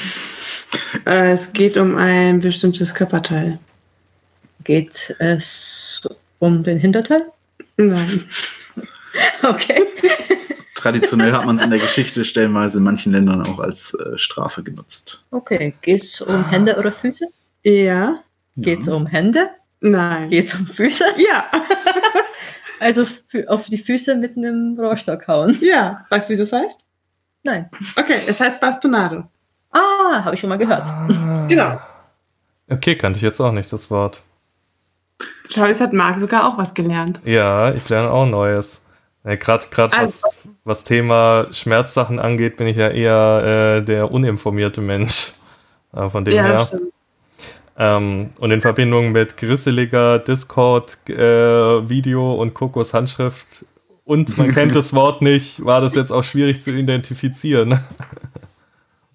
Äh, 1.06 1.32
es 1.32 1.54
geht 1.54 1.78
um 1.78 1.96
ein 1.96 2.40
bestimmtes 2.40 2.94
Körperteil. 2.94 3.60
Geht 4.66 5.16
es 5.20 6.02
um 6.40 6.62
den 6.62 6.78
Hinterteil? 6.78 7.26
Nein. 7.78 8.26
Okay. 9.44 9.86
Traditionell 10.84 11.32
hat 11.34 11.46
man 11.46 11.56
es 11.56 11.62
in 11.62 11.70
der 11.70 11.80
Geschichte 11.80 12.26
stellenweise 12.26 12.80
in 12.80 12.84
manchen 12.84 13.14
Ländern 13.14 13.42
auch 13.48 13.60
als 13.60 13.94
äh, 13.94 14.18
Strafe 14.18 14.64
genutzt. 14.64 15.26
Okay, 15.32 15.74
geht 15.82 16.04
es 16.04 16.20
um 16.20 16.50
Hände 16.50 16.76
oder 16.78 16.92
Füße? 16.92 17.26
Ja. 17.64 18.20
Geht 18.58 18.82
es 18.82 18.88
Ja. 18.88 18.94
um 18.94 19.06
Hände? 19.08 19.50
Nein. 19.80 20.30
Geht 20.30 20.46
es 20.46 20.56
um 20.56 20.68
Füße? 20.68 21.06
Ja. 21.18 21.46
Also 22.80 23.06
auf 23.48 23.68
die 23.68 23.78
Füße 23.78 24.14
mit 24.16 24.36
einem 24.36 24.78
Rohrstock 24.78 25.26
hauen? 25.30 25.58
Ja. 25.62 26.04
Weißt 26.10 26.28
du, 26.30 26.34
wie 26.34 26.38
das 26.38 26.52
heißt? 26.52 26.84
Nein. 27.44 27.70
Okay, 27.96 28.18
es 28.28 28.42
heißt 28.42 28.60
Bastonado. 28.60 29.24
Ah, 29.72 30.22
habe 30.26 30.36
ich 30.36 30.42
schon 30.42 30.50
mal 30.50 30.58
gehört. 30.58 30.86
Genau. 31.48 31.80
Okay, 32.70 32.98
kannte 32.98 33.16
ich 33.18 33.24
jetzt 33.24 33.40
auch 33.40 33.54
nicht 33.54 33.72
das 33.72 33.90
Wort. 33.90 34.22
Schau, 35.50 35.66
jetzt 35.66 35.80
hat 35.80 35.94
Marc 35.94 36.20
sogar 36.20 36.46
auch 36.46 36.58
was 36.58 36.74
gelernt. 36.74 37.22
Ja, 37.24 37.74
ich 37.74 37.88
lerne 37.88 38.12
auch 38.12 38.26
Neues. 38.26 38.83
Ja, 39.26 39.36
Gerade 39.36 39.66
grad 39.72 39.98
Also- 39.98 40.24
was, 40.26 40.38
was 40.66 40.84
Thema 40.84 41.48
Schmerzsachen 41.52 42.20
angeht, 42.20 42.58
bin 42.58 42.68
ich 42.68 42.76
ja 42.78 42.90
eher 42.90 43.78
äh, 43.78 43.82
der 43.84 44.12
uninformierte 44.12 44.82
Mensch. 44.82 45.32
Äh, 45.96 46.10
von 46.10 46.26
dem 46.26 46.34
her. 46.34 46.66
stimmt. 46.66 46.92
Ähm, 47.78 48.32
und 48.40 48.50
in 48.50 48.62
Verbindung 48.62 49.12
mit 49.12 49.38
grisseliger 49.38 50.18
Discord-Video 50.18 52.34
und 52.34 52.56
Kokos 52.56 52.96
Handschrift 52.96 53.64
und 54.04 54.36
man 54.40 54.52
kennt 54.56 54.74
das 54.76 54.96
Wort 54.96 55.22
nicht, 55.22 55.64
war 55.64 55.82
das 55.82 55.94
jetzt 55.94 56.10
auch 56.12 56.24
schwierig 56.24 56.64
zu 56.64 56.72
identifizieren. 56.72 57.80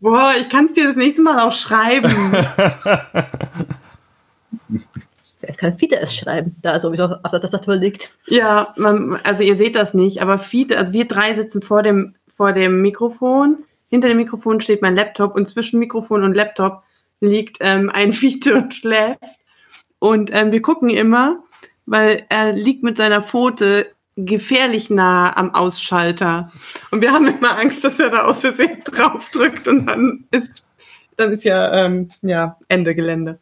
Boah, 0.01 0.35
ich 0.41 0.49
kann 0.49 0.67
es 0.67 0.75
dir 0.75 0.87
das 0.87 0.95
nächste 0.95 1.23
Mal 1.23 1.41
auch 1.41 1.51
schreiben. 1.53 2.13
Wer 5.49 5.57
kann 5.57 5.79
Fiete 5.79 5.99
es 5.99 6.15
schreiben, 6.15 6.57
da 6.61 6.73
er 6.73 6.81
sowieso 6.81 7.05
auf 7.05 7.31
der 7.31 7.41
Tastatur 7.41 7.75
liegt? 7.75 8.11
ja, 8.27 8.75
man, 8.77 9.19
also 9.25 9.43
ihr 9.43 9.57
seht 9.57 9.77
das 9.77 9.95
nicht, 9.95 10.21
aber 10.21 10.39
viele, 10.39 10.77
also 10.77 10.93
wir 10.93 11.09
drei 11.09 11.33
sitzen 11.33 11.63
vor 11.63 11.83
dem, 11.83 12.15
vor 12.31 12.53
dem 12.53 12.83
Mikrofon. 12.83 13.65
Hinter 13.89 14.09
dem 14.09 14.19
Mikrofon 14.19 14.61
steht 14.61 14.83
mein 14.83 14.95
Laptop 14.95 15.35
und 15.35 15.49
zwischen 15.49 15.79
Mikrofon 15.79 16.23
und 16.23 16.35
Laptop 16.35 16.83
liegt 17.21 17.57
ähm, 17.61 17.89
ein 17.89 18.13
Fiete 18.13 18.57
und 18.57 18.75
schläft. 18.75 19.23
Und 20.01 20.31
ähm, 20.35 20.53
wir 20.53 20.61
gucken 20.61 20.91
immer, 20.91 21.41
weil 21.87 22.27
er 22.29 22.53
liegt 22.53 22.85
mit 22.85 22.99
seiner 22.99 23.23
Pfote 23.23 23.87
gefährlich 24.17 24.91
nah 24.91 25.35
am 25.35 25.55
Ausschalter. 25.55 26.53
Und 26.91 27.01
wir 27.01 27.11
haben 27.11 27.27
immer 27.27 27.59
Angst, 27.59 27.85
dass 27.85 27.99
er 27.99 28.11
da 28.11 28.25
aus 28.25 28.43
Versehen 28.43 28.83
drauf 28.85 29.31
drückt 29.31 29.67
und 29.67 29.87
dann 29.87 30.27
ist, 30.31 30.67
dann 31.17 31.33
ist 31.33 31.45
ja, 31.45 31.87
ähm, 31.87 32.11
ja 32.21 32.59
Ende 32.69 32.95
Gelände. 32.95 33.39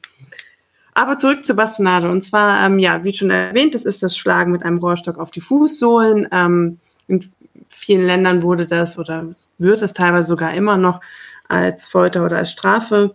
Aber 0.97 1.19
zurück 1.19 1.45
zur 1.45 1.57
Bastonade. 1.57 2.11
Und 2.11 2.23
zwar, 2.23 2.65
ähm, 2.65 2.79
ja, 2.79 3.05
wie 3.05 3.13
schon 3.13 3.29
erwähnt, 3.29 3.75
das 3.75 3.85
ist 3.85 4.03
das 4.03 4.17
Schlagen 4.17 4.51
mit 4.51 4.63
einem 4.63 4.79
Rohrstock 4.79 5.19
auf 5.19 5.31
die 5.31 5.43
Fußsohlen. 5.43 6.27
Ähm, 6.33 6.79
in 7.07 7.31
vielen 7.69 8.07
Ländern 8.07 8.43
wurde 8.43 8.65
das 8.65 8.99
oder 8.99 9.27
wird 9.59 9.83
es 9.83 9.93
teilweise 9.93 10.29
sogar 10.29 10.55
immer 10.55 10.79
noch 10.79 11.03
als 11.49 11.87
Folter 11.87 12.25
oder 12.25 12.39
als 12.39 12.51
Strafe 12.51 13.15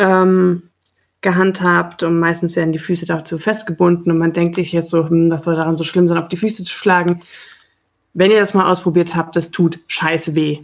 ähm, 0.00 0.64
gehandhabt 1.20 2.02
und 2.02 2.18
meistens 2.18 2.56
werden 2.56 2.72
die 2.72 2.80
Füße 2.80 3.06
dazu 3.06 3.38
festgebunden 3.38 4.10
und 4.10 4.18
man 4.18 4.32
denkt 4.32 4.56
sich 4.56 4.72
jetzt 4.72 4.90
so, 4.90 5.08
hm, 5.08 5.30
was 5.30 5.44
soll 5.44 5.54
daran 5.54 5.76
so 5.76 5.84
schlimm 5.84 6.08
sein, 6.08 6.18
auf 6.18 6.28
die 6.28 6.36
Füße 6.36 6.64
zu 6.64 6.74
schlagen. 6.74 7.22
Wenn 8.12 8.32
ihr 8.32 8.40
das 8.40 8.54
mal 8.54 8.68
ausprobiert 8.68 9.14
habt, 9.14 9.36
das 9.36 9.52
tut 9.52 9.78
scheiße 9.86 10.34
weh. 10.34 10.58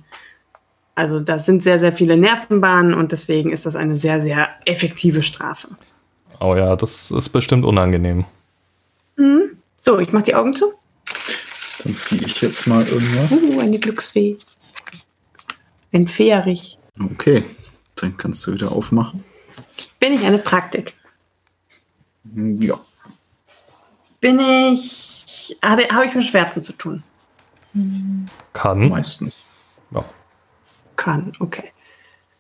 Also 0.97 1.21
da 1.21 1.39
sind 1.39 1.63
sehr, 1.63 1.79
sehr 1.79 1.93
viele 1.93 2.17
Nervenbahnen 2.17 2.93
und 2.93 3.13
deswegen 3.13 3.53
ist 3.53 3.67
das 3.67 3.77
eine 3.77 3.95
sehr, 3.95 4.21
sehr 4.21 4.49
effektive 4.67 5.23
Strafe. 5.23 5.69
Oh 6.43 6.57
ja, 6.57 6.75
das 6.75 7.13
ist 7.13 7.29
bestimmt 7.29 7.65
unangenehm. 7.65 8.25
Mhm. 9.17 9.59
So, 9.79 10.01
ich 10.01 10.13
mache 10.13 10.25
die 10.25 10.35
Augen 10.35 10.55
zu. 10.55 10.73
Dann 11.85 11.95
ziehe 11.95 12.21
ich 12.25 12.41
jetzt 12.41 12.67
mal 12.67 12.85
irgendwas. 12.85 13.43
Uh, 13.43 13.61
eine 13.61 13.79
Glücksfee. 13.79 14.37
Ein 15.93 16.09
Fährich. 16.09 16.79
Okay, 17.13 17.45
dann 17.95 18.17
kannst 18.17 18.45
du 18.45 18.55
wieder 18.55 18.73
aufmachen. 18.73 19.23
Bin 20.01 20.15
ich 20.15 20.25
eine 20.25 20.39
Praktik? 20.39 20.95
Ja. 22.35 22.81
Bin 24.21 24.41
ich. 24.41 25.57
Habe 25.63 25.87
habe 25.93 26.07
ich 26.07 26.15
mit 26.15 26.25
Schmerzen 26.25 26.63
zu 26.63 26.73
tun? 26.73 27.05
Kann. 28.53 28.89
Meistens. 28.89 29.35
Ja. 29.93 30.05
Kann, 30.97 31.35
okay. 31.39 31.71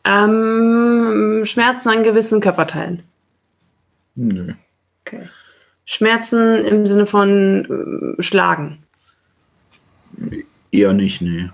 Ähm, 0.05 1.43
Schmerzen 1.45 1.89
an 1.91 2.03
gewissen 2.03 2.41
Körperteilen. 2.41 3.05
Nö. 4.15 4.53
Okay. 5.05 5.29
Schmerzen 5.85 6.65
im 6.65 6.87
Sinne 6.87 7.07
von 7.07 8.17
äh, 8.19 8.23
Schlagen. 8.23 8.83
Eher 10.71 10.93
nicht, 10.93 11.21
nee. 11.23 11.51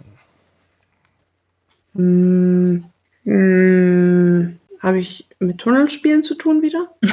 Hm, 1.94 2.85
hm, 3.25 4.59
Habe 4.81 4.99
ich 4.99 5.27
mit 5.38 5.59
Tunnelspielen 5.59 6.23
zu 6.23 6.35
tun 6.35 6.62
wieder? 6.62 6.88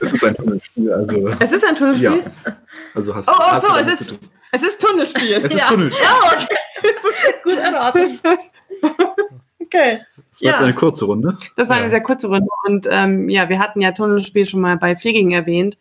Es 0.00 0.12
ist 0.12 0.22
ein 0.24 0.36
Tunnelspiel, 0.36 0.92
also. 0.92 1.28
Es 1.40 1.50
ist 1.50 1.64
ein 1.64 1.74
Tunnelspiel? 1.74 2.22
Ja. 2.24 2.56
Also 2.94 3.14
hast, 3.14 3.28
Oh, 3.28 3.32
oh, 3.36 3.42
hast 3.42 3.66
so, 3.66 3.72
du 3.72 3.80
es 3.80 4.00
ist-. 4.00 4.14
Es 4.52 4.62
ist 4.62 4.80
Tunnelspiel. 4.80 5.32
Es 5.32 5.52
ist 5.52 5.58
ja. 5.58 5.66
Tunnelspiel. 5.66 6.04
Ja, 6.04 6.14
okay. 6.32 6.56
Gut 7.42 7.58
erraten. 7.58 8.20
okay. 9.68 10.00
Es 10.32 10.42
war 10.42 10.50
jetzt 10.50 10.60
Ja. 10.60 10.64
eine 10.64 10.74
kurze 10.74 11.04
Runde. 11.04 11.36
Das 11.56 11.68
war 11.68 11.76
Ja. 11.76 11.82
eine 11.82 11.90
sehr 11.90 12.02
kurze 12.02 12.28
Runde. 12.28 12.48
Und 12.66 12.88
ähm, 12.90 13.28
ja, 13.28 13.48
wir 13.48 13.58
hatten 13.58 13.80
ja 13.80 13.92
Tunnelspiel 13.92 14.46
schon 14.46 14.60
mal 14.60 14.76
bei 14.76 14.96
Feging 14.96 15.30
erwähnt. 15.32 15.78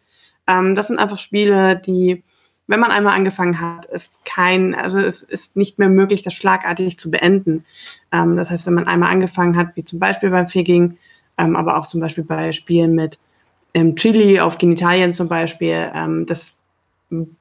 Ähm, 0.47 0.75
das 0.75 0.87
sind 0.87 0.99
einfach 0.99 1.17
Spiele, 1.17 1.75
die, 1.75 2.23
wenn 2.67 2.79
man 2.79 2.91
einmal 2.91 3.15
angefangen 3.15 3.59
hat, 3.59 3.85
ist 3.85 4.23
kein, 4.25 4.75
also 4.75 4.99
es 4.99 5.23
ist 5.23 5.55
nicht 5.55 5.79
mehr 5.79 5.89
möglich, 5.89 6.21
das 6.21 6.33
schlagartig 6.33 6.99
zu 6.99 7.09
beenden. 7.11 7.65
Ähm, 8.11 8.35
das 8.37 8.51
heißt, 8.51 8.65
wenn 8.67 8.73
man 8.73 8.87
einmal 8.87 9.11
angefangen 9.11 9.57
hat, 9.57 9.69
wie 9.75 9.83
zum 9.83 9.99
Beispiel 9.99 10.29
beim 10.29 10.47
Feging, 10.47 10.97
ähm, 11.37 11.55
aber 11.55 11.77
auch 11.77 11.87
zum 11.87 11.99
Beispiel 12.01 12.23
bei 12.23 12.51
Spielen 12.51 12.93
mit 12.95 13.19
ähm, 13.73 13.95
Chili 13.95 14.39
auf 14.39 14.57
Genitalien 14.57 15.13
zum 15.13 15.27
Beispiel, 15.27 15.91
ähm, 15.93 16.25
das 16.25 16.57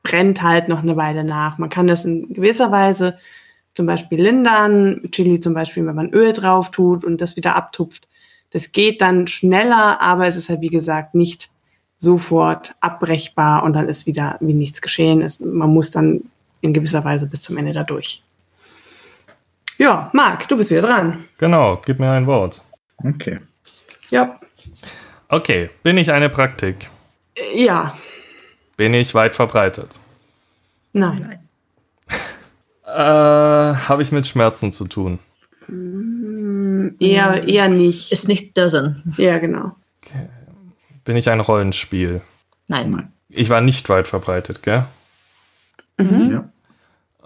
brennt 0.02 0.42
halt 0.42 0.68
noch 0.68 0.82
eine 0.82 0.96
Weile 0.96 1.24
nach. 1.24 1.59
Man 1.59 1.70
kann 1.70 1.87
das 1.87 2.04
in 2.04 2.32
gewisser 2.32 2.70
Weise 2.70 3.18
zum 3.77 3.87
Beispiel 3.87 4.23
lindern, 4.23 5.03
Chili 5.12 5.39
zum 5.39 5.53
Beispiel, 5.53 5.87
wenn 5.87 5.95
man 5.95 6.11
Öl 6.11 6.33
drauf 6.33 6.71
tut 6.71 7.05
und 7.05 7.21
das 7.21 7.37
wieder 7.37 7.55
abtupft. 7.55 8.09
Das 8.51 8.73
geht 8.73 9.03
dann 9.03 9.27
schneller, 9.27 10.01
aber 10.01 10.27
es 10.27 10.37
ist 10.37 10.49
halt, 10.49 10.62
wie 10.62 10.71
gesagt, 10.71 11.15
nicht 11.15 11.51
sofort 11.99 12.75
abbrechbar 12.81 13.62
und 13.62 13.75
dann 13.75 13.89
ist 13.89 14.07
wieder 14.07 14.39
wie 14.41 14.55
nichts 14.55 14.81
geschehen. 14.81 15.21
Es, 15.21 15.41
man 15.41 15.71
muss 15.71 15.91
dann 15.91 16.23
in 16.62 16.73
gewisser 16.73 17.05
Weise 17.05 17.27
bis 17.27 17.43
zum 17.43 17.59
Ende 17.59 17.73
da 17.73 17.83
durch. 17.83 18.23
Ja, 19.77 20.09
Marc, 20.15 20.49
du 20.49 20.57
bist 20.57 20.71
wieder 20.71 20.83
dran. 20.83 21.27
Genau, 21.37 21.79
gib 21.85 21.99
mir 21.99 22.11
ein 22.11 22.27
Wort. 22.27 22.65
Okay. 23.05 23.41
Ja. 24.09 24.41
Okay, 25.29 25.69
bin 25.83 25.99
ich 25.99 26.12
eine 26.12 26.31
Praktik? 26.31 26.89
Ja. 27.55 27.95
Bin 28.79 28.95
ich 28.95 29.15
weit 29.15 29.35
verbreitet? 29.35 30.01
Nein. 30.95 31.19
Nein. 31.21 31.45
Äh, 32.96 32.98
habe 32.98 34.00
ich 34.02 34.11
mit 34.11 34.26
Schmerzen 34.26 34.72
zu 34.72 34.87
tun? 34.87 35.18
Mm, 35.68 36.88
Eher, 36.98 37.46
eher 37.46 37.68
nicht. 37.68 38.11
Ist 38.11 38.26
nicht 38.26 38.56
der 38.56 38.70
Sinn. 38.70 39.02
ja, 39.18 39.38
genau. 39.38 39.76
Bin 41.04 41.16
ich 41.16 41.28
ein 41.28 41.40
Rollenspiel? 41.40 42.22
Nein. 42.68 42.90
Nein. 42.90 43.12
Ich 43.28 43.50
war 43.50 43.61
nicht 43.61 43.88
weit 43.90 44.09
verbreitet, 44.09 44.62
gell? 44.62 44.85
Mhm. 45.98 46.48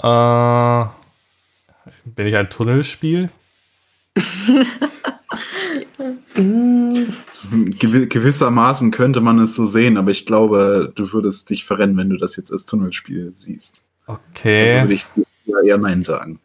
Ja. 0.03 0.87
Äh, 0.87 0.89
bin 2.05 2.27
ich 2.27 2.37
ein 2.37 2.51
Tunnelspiel? 2.51 3.31
Gewi 7.79 8.07
gewissermaßen 8.07 8.91
könnte 8.91 9.21
man 9.21 9.39
es 9.39 9.55
so 9.55 9.67
sehen, 9.67 9.97
aber 9.97 10.11
ich 10.11 10.27
glaube, 10.27 10.93
du 10.95 11.13
würdest 11.13 11.51
dich 11.51 11.65
verrennen, 11.65 11.97
wenn 11.97 12.11
du 12.11 12.17
das 12.17 12.37
jetzt 12.37 12.53
als 12.53 12.65
Tunnelspiel 12.67 13.31
siehst. 13.35 13.85
Also 14.07 14.21
Okay. 14.35 14.81
würde 14.81 14.95
ich 14.95 15.05
ja 15.47 15.61
eher 15.61 15.79
Nein 15.79 16.03
sagen. 16.03 16.41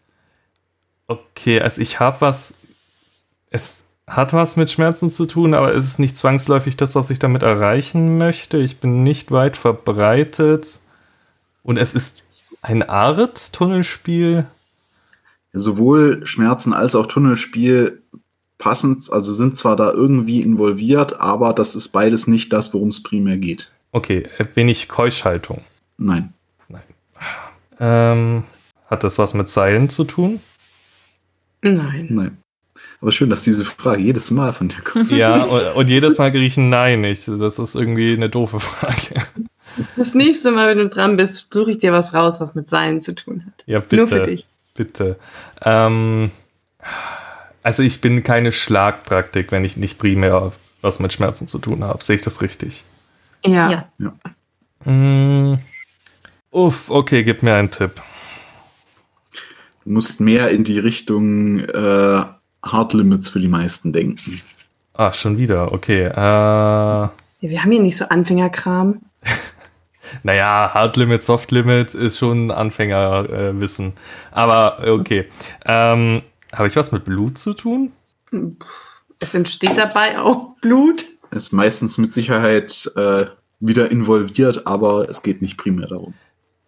Okay, 1.08 1.62
also 1.62 1.81
ich 1.81 1.99
habe 1.99 2.21
was. 2.21 2.60
Es 3.49 3.86
hat 4.08 4.34
was 4.34 4.55
mit 4.55 4.69
Schmerzen 4.69 5.10
zu 5.10 5.25
tun, 5.25 5.53
aber 5.53 5.73
es 5.73 5.86
ist 5.86 5.99
nicht 5.99 6.17
zwangsläufig 6.17 6.77
das, 6.77 6.95
was 6.95 7.10
ich 7.10 7.19
damit 7.19 7.43
erreichen 7.43 8.17
möchte. 8.17 8.58
Ich 8.58 8.79
bin 8.79 9.03
nicht 9.03 9.31
weit 9.31 9.58
verbreitet. 9.58 10.79
Und 11.63 11.77
es 11.77 11.93
ist 11.93 12.25
ein 12.62 12.84
Art-Tunnelspiel. 12.84 14.45
Sowohl 15.53 16.27
Schmerzen 16.27 16.73
als 16.73 16.93
auch 16.95 17.08
Tunnelspiel 17.08 18.03
passend, 18.58 19.12
also 19.12 19.34
sind 19.34 19.58
zwar 19.58 19.75
da 19.75 19.91
irgendwie 19.91 20.41
involviert, 20.41 21.19
aber 21.19 21.53
das 21.53 21.75
ist 21.75 21.89
beides 21.89 22.27
nicht 22.27 22.53
das, 22.53 22.73
worum 22.73 22.89
es 22.89 23.01
primär 23.01 23.38
geht. 23.38 23.71
Okay, 23.91 24.27
äh, 24.38 24.43
bin 24.43 24.67
ich 24.67 24.88
Keuschhaltung? 24.88 25.62
Nein. 25.97 26.34
Ähm, 27.79 28.43
hat 28.88 29.04
das 29.04 29.17
was 29.17 29.34
mit 29.34 29.50
Seilen 29.50 29.89
zu 29.89 30.04
tun? 30.04 30.39
nein. 31.62 32.08
Nein. 32.10 32.38
Aber 33.02 33.12
schön, 33.12 33.30
dass 33.30 33.43
diese 33.43 33.65
Frage 33.65 34.02
jedes 34.02 34.32
Mal 34.32 34.54
von 34.54 34.69
dir 34.69 34.82
kommt. 34.82 35.12
Ja, 35.12 35.43
und, 35.43 35.62
und 35.76 35.89
jedes 35.89 36.17
Mal 36.17 36.32
ein 36.32 36.69
Nein. 36.69 37.04
Ich, 37.04 37.26
das 37.26 37.60
ist 37.60 37.76
irgendwie 37.76 38.13
eine 38.13 38.30
doofe 38.30 38.60
Frage. 38.60 39.21
Das 39.95 40.13
nächste 40.13 40.52
Mal, 40.52 40.67
wenn 40.67 40.78
du 40.78 40.89
dran 40.89 41.17
bist, 41.17 41.54
suche 41.54 41.71
ich 41.71 41.80
dir 41.80 41.91
was 41.91 42.13
raus, 42.13 42.39
was 42.39 42.56
mit 42.56 42.69
Sein 42.69 43.02
zu 43.02 43.13
tun 43.13 43.43
hat. 43.45 43.63
Ja, 43.65 43.80
bitte. 43.80 43.95
Nur 43.98 44.08
für 44.08 44.24
dich. 44.24 44.45
Bitte. 44.74 45.17
Ähm, 45.62 46.32
also 47.63 47.84
ich 47.84 48.02
bin 48.02 48.24
keine 48.24 48.52
Schlagpraktik, 48.52 49.52
wenn 49.52 49.63
ich 49.63 49.78
nicht 49.78 49.98
primär 49.98 50.52
was 50.82 51.00
mit 51.00 51.13
Schmerzen 51.13 51.48
zu 51.48 51.60
tun 51.60 51.84
habe. 51.84 52.04
Sehe 52.04 52.15
ich 52.15 52.21
das 52.21 52.41
richtig? 52.41 52.86
Ja. 53.43 53.89
Ja. 53.98 54.91
Mm, 54.91 55.58
uff, 56.52 56.89
okay, 56.89 57.24
gib 57.24 57.43
mir 57.43 57.56
einen 57.56 57.71
Tipp. 57.71 58.02
Du 59.86 59.91
musst 59.91 60.19
mehr 60.19 60.50
in 60.50 60.63
die 60.63 60.80
Richtung 60.80 61.60
äh, 61.60 62.24
Hard 62.63 62.93
Limits 62.93 63.30
für 63.30 63.39
die 63.39 63.48
meisten 63.48 63.93
denken. 63.93 64.41
Ah, 64.93 65.13
schon 65.13 65.38
wieder, 65.38 65.71
okay. 65.74 66.06
Äh, 66.06 66.10
Ja, 66.12 67.12
Wir 67.39 67.62
haben 67.62 67.71
hier 67.71 67.82
nicht 67.82 67.95
so 67.95 68.06
Anfängerkram. 68.06 69.02
naja, 70.24 70.71
Hard 70.74 70.98
Limit, 70.98 71.24
Soft 71.24 71.52
Limit 71.52 71.93
ist 71.93 72.17
schon 72.17 72.50
Anfängerwissen. 72.50 73.36
Äh, 73.58 73.62
Wissen. 73.62 73.93
Aber 74.32 74.88
okay. 74.88 75.28
Ähm, 75.65 76.24
habe 76.52 76.67
ich 76.67 76.76
was 76.76 76.91
mit 76.91 77.06
Blut 77.06 77.38
zu 77.38 77.54
tun? 77.54 77.91
Es 79.19 79.36
entsteht 79.36 79.78
dabei 79.78 80.17
auch 80.19 80.56
Blut. 80.62 81.06
Ist 81.30 81.54
meistens 81.54 82.00
mit 82.00 82.12
Sicherheit 82.12 82.89
äh, 82.95 83.26
wieder 83.60 83.91
involviert, 83.91 84.65
aber 84.65 85.08
es 85.10 85.21
geht 85.21 85.43
nicht 85.43 85.58
primär 85.58 85.88
darum. 85.88 86.15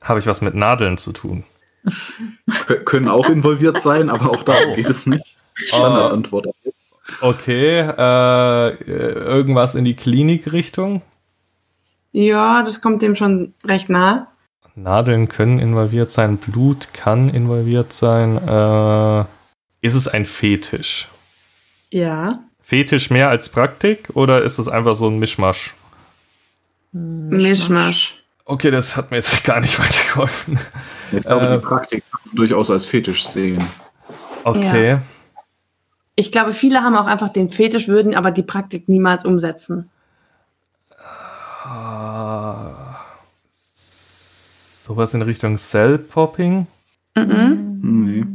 Habe 0.02 0.20
ich 0.20 0.28
was 0.28 0.42
mit 0.42 0.54
Nadeln 0.54 1.00
zu 1.00 1.14
tun? 1.14 1.46
Kö- 2.50 2.84
können 2.84 3.08
auch 3.08 3.30
involviert 3.30 3.82
sein, 3.82 4.10
aber 4.10 4.32
auch 4.32 4.44
darum 4.44 4.76
geht 4.76 4.90
es 4.90 5.06
nicht. 5.06 5.38
Standardantwort. 5.56 6.48
Okay, 7.22 7.80
äh, 7.80 8.70
irgendwas 8.84 9.76
in 9.76 9.84
die 9.86 9.96
Klinikrichtung? 9.96 11.02
Ja, 12.12 12.64
das 12.64 12.82
kommt 12.82 13.02
dem 13.02 13.16
schon 13.16 13.54
recht 13.66 13.90
nah. 13.90 14.28
Nadeln 14.76 15.28
können 15.28 15.58
involviert 15.60 16.12
sein, 16.12 16.38
Blut 16.38 16.90
kann 16.94 17.30
involviert 17.30 17.94
sein. 17.94 18.38
Äh, 18.38 19.22
ist 19.82 19.96
es 19.96 20.08
ein 20.08 20.26
Fetisch? 20.26 21.08
Ja. 21.90 22.44
Fetisch 22.62 23.10
mehr 23.10 23.30
als 23.30 23.50
Praktik 23.50 24.10
oder 24.14 24.44
ist 24.44 24.60
es 24.60 24.68
einfach 24.68 24.94
so 24.94 25.08
ein 25.10 25.18
Mischmasch? 25.20 25.74
Mischmasch. 26.92 28.22
Okay, 28.46 28.72
das 28.72 28.96
hat 28.96 29.10
mir 29.12 29.18
jetzt 29.18 29.44
gar 29.44 29.60
nicht 29.60 29.80
weitergeholfen. 29.80 30.60
Ich 31.12 31.24
glaube, 31.24 31.46
Äh, 31.46 31.58
die 31.58 31.66
Praktik 31.66 32.04
kann 32.12 32.22
man 32.26 32.36
durchaus 32.36 32.70
als 32.70 32.86
Fetisch 32.86 33.26
sehen. 33.26 33.64
Okay. 34.44 35.00
Ich 36.16 36.32
glaube, 36.32 36.54
viele 36.54 36.82
haben 36.82 36.96
auch 36.96 37.06
einfach 37.06 37.30
den 37.30 37.52
Fetisch, 37.52 37.88
würden 37.88 38.16
aber 38.16 38.32
die 38.32 38.44
Praktik 38.44 38.90
niemals 38.90 39.26
umsetzen. 39.26 39.90
Ah, 41.64 42.96
sowas 43.52 45.14
in 45.14 45.22
Richtung 45.22 45.58
Cell-Popping? 45.58 46.66
Mhm. 47.16 47.80
Nee. 47.84 48.26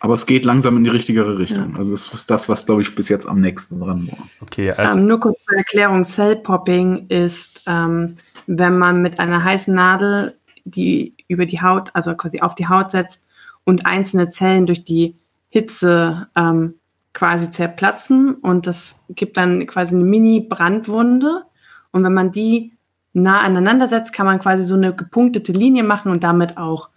Aber 0.00 0.14
es 0.14 0.26
geht 0.26 0.44
langsam 0.44 0.76
in 0.76 0.84
die 0.84 0.90
richtigere 0.90 1.38
Richtung. 1.38 1.76
Also 1.76 1.90
das 1.90 2.06
ist 2.12 2.30
das, 2.30 2.48
was, 2.48 2.66
glaube 2.66 2.82
ich, 2.82 2.94
bis 2.94 3.08
jetzt 3.08 3.28
am 3.28 3.40
nächsten 3.40 3.80
dran 3.80 4.08
war. 4.08 4.28
Okay, 4.40 4.70
also 4.70 4.98
Ähm, 4.98 5.06
nur 5.06 5.20
kurz 5.20 5.44
zur 5.44 5.56
Erklärung: 5.56 6.04
Cell-Popping 6.04 7.08
ist, 7.08 7.62
ähm, 7.66 8.16
wenn 8.46 8.78
man 8.78 9.02
mit 9.02 9.18
einer 9.18 9.42
heißen 9.42 9.74
Nadel 9.74 10.37
die 10.70 11.14
über 11.28 11.46
die 11.46 11.60
Haut, 11.60 11.90
also 11.94 12.14
quasi 12.14 12.40
auf 12.40 12.54
die 12.54 12.68
Haut 12.68 12.90
setzt 12.90 13.26
und 13.64 13.86
einzelne 13.86 14.28
Zellen 14.28 14.66
durch 14.66 14.84
die 14.84 15.16
Hitze 15.48 16.28
ähm, 16.36 16.74
quasi 17.12 17.50
zerplatzen 17.50 18.34
und 18.34 18.66
das 18.66 19.02
gibt 19.08 19.36
dann 19.36 19.66
quasi 19.66 19.94
eine 19.94 20.04
Mini-Brandwunde. 20.04 21.42
Und 21.90 22.04
wenn 22.04 22.14
man 22.14 22.30
die 22.30 22.72
nah 23.12 23.40
aneinander 23.40 23.88
setzt, 23.88 24.12
kann 24.12 24.26
man 24.26 24.38
quasi 24.38 24.64
so 24.64 24.74
eine 24.74 24.94
gepunktete 24.94 25.52
Linie 25.52 25.82
machen 25.82 26.12
und 26.12 26.22
damit 26.22 26.56
auch 26.58 26.90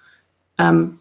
ähm, 0.57 0.99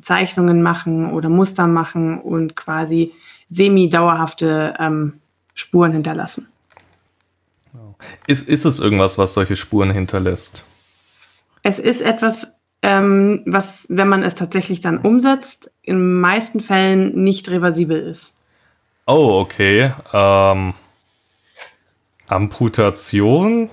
Zeichnungen 0.00 0.62
machen 0.62 1.12
oder 1.12 1.28
Muster 1.28 1.66
machen 1.66 2.20
und 2.20 2.56
quasi 2.56 3.12
semi-dauerhafte 3.48 4.74
ähm, 4.78 5.20
Spuren 5.54 5.92
hinterlassen. 5.92 6.48
ist, 8.26 8.48
ist 8.48 8.64
es 8.64 8.80
irgendwas, 8.80 9.18
was 9.18 9.34
solche 9.34 9.56
Spuren 9.56 9.90
hinterlässt? 9.90 10.64
Es 11.64 11.78
ist 11.78 12.02
etwas, 12.02 12.54
ähm, 12.82 13.42
was, 13.46 13.86
wenn 13.88 14.06
man 14.08 14.22
es 14.22 14.34
tatsächlich 14.34 14.80
dann 14.82 14.98
umsetzt, 14.98 15.70
in 15.82 15.96
den 15.96 16.20
meisten 16.20 16.60
Fällen 16.60 17.24
nicht 17.24 17.50
reversibel 17.50 17.98
ist. 17.98 18.38
Oh, 19.06 19.40
okay. 19.40 19.92
Ähm, 20.12 20.74
Amputation? 22.28 23.70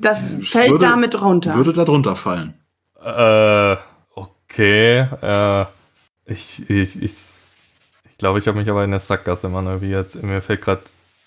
Das 0.00 0.20
fällt 0.40 0.70
würde- 0.70 0.86
damit 0.86 1.20
runter. 1.20 1.54
Würde 1.54 1.72
da 1.74 1.84
drunter 1.84 2.16
fallen. 2.16 2.54
Äh, 3.04 3.76
okay. 4.14 5.06
Äh, 5.20 5.66
ich, 6.24 6.68
ich, 6.70 7.02
ich, 7.02 7.02
ich 7.02 8.18
glaube, 8.18 8.38
ich 8.38 8.48
habe 8.48 8.58
mich 8.58 8.70
aber 8.70 8.84
in 8.84 8.90
der 8.90 9.00
Sackgasse 9.00 9.48
manövriert. 9.50 10.14
Mir 10.22 10.40
fällt 10.40 10.62
gerade. 10.62 10.82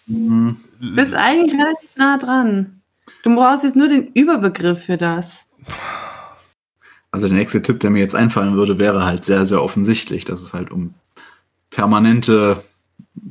Mhm. 0.08 0.58
Du 0.80 0.96
bist 0.96 1.14
eigentlich 1.14 1.54
relativ 1.60 1.96
nah 1.96 2.18
dran. 2.18 2.82
Du 3.24 3.36
brauchst 3.36 3.64
jetzt 3.64 3.76
nur 3.76 3.88
den 3.88 4.08
Überbegriff 4.14 4.86
für 4.86 4.98
das. 4.98 5.46
Also 7.12 7.28
der 7.28 7.38
nächste 7.38 7.62
Tipp, 7.62 7.80
der 7.80 7.90
mir 7.92 8.00
jetzt 8.00 8.16
einfallen 8.16 8.56
würde, 8.56 8.78
wäre 8.78 9.06
halt 9.06 9.24
sehr, 9.24 9.46
sehr 9.46 9.62
offensichtlich, 9.62 10.26
dass 10.26 10.42
es 10.42 10.54
halt 10.54 10.72
um 10.72 10.94
permanente 11.70 12.64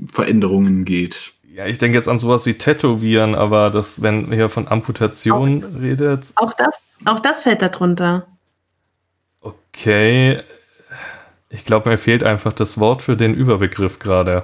Veränderungen 0.07 0.85
geht. 0.85 1.33
Ja, 1.55 1.67
ich 1.67 1.79
denke 1.79 1.97
jetzt 1.97 2.09
an 2.09 2.19
sowas 2.19 2.47
wie 2.47 2.55
Tätowieren, 2.55 3.35
aber 3.35 3.71
das, 3.71 4.03
wenn 4.03 4.33
ihr 4.33 4.49
von 4.49 4.67
Amputation 4.69 5.63
redet, 5.81 6.33
Auch 6.37 6.53
das, 6.55 6.83
auch 7.05 7.21
das 7.21 7.43
fällt 7.43 7.63
darunter. 7.63 8.27
okay. 9.41 10.41
Ich 11.51 11.65
glaube, 11.65 11.89
mir 11.89 11.99
fehlt 11.99 12.25
einfach 12.25 12.53
das 12.53 12.81
Wort 12.81 13.03
für 13.03 13.17
den 13.17 13.33
Überbegriff 13.33 14.01
gerade. 14.01 14.43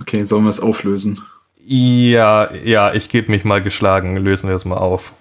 Okay, 0.00 0.22
sollen 0.22 0.44
wir 0.44 0.50
es 0.50 0.60
auflösen? 0.60 1.20
Ja, 1.70 2.50
ja, 2.64 2.94
ich 2.94 3.10
gebe 3.10 3.30
mich 3.30 3.44
mal 3.44 3.62
geschlagen. 3.62 4.16
Lösen 4.16 4.48
wir 4.48 4.56
es 4.56 4.64
mal 4.64 4.78
auf. 4.78 5.12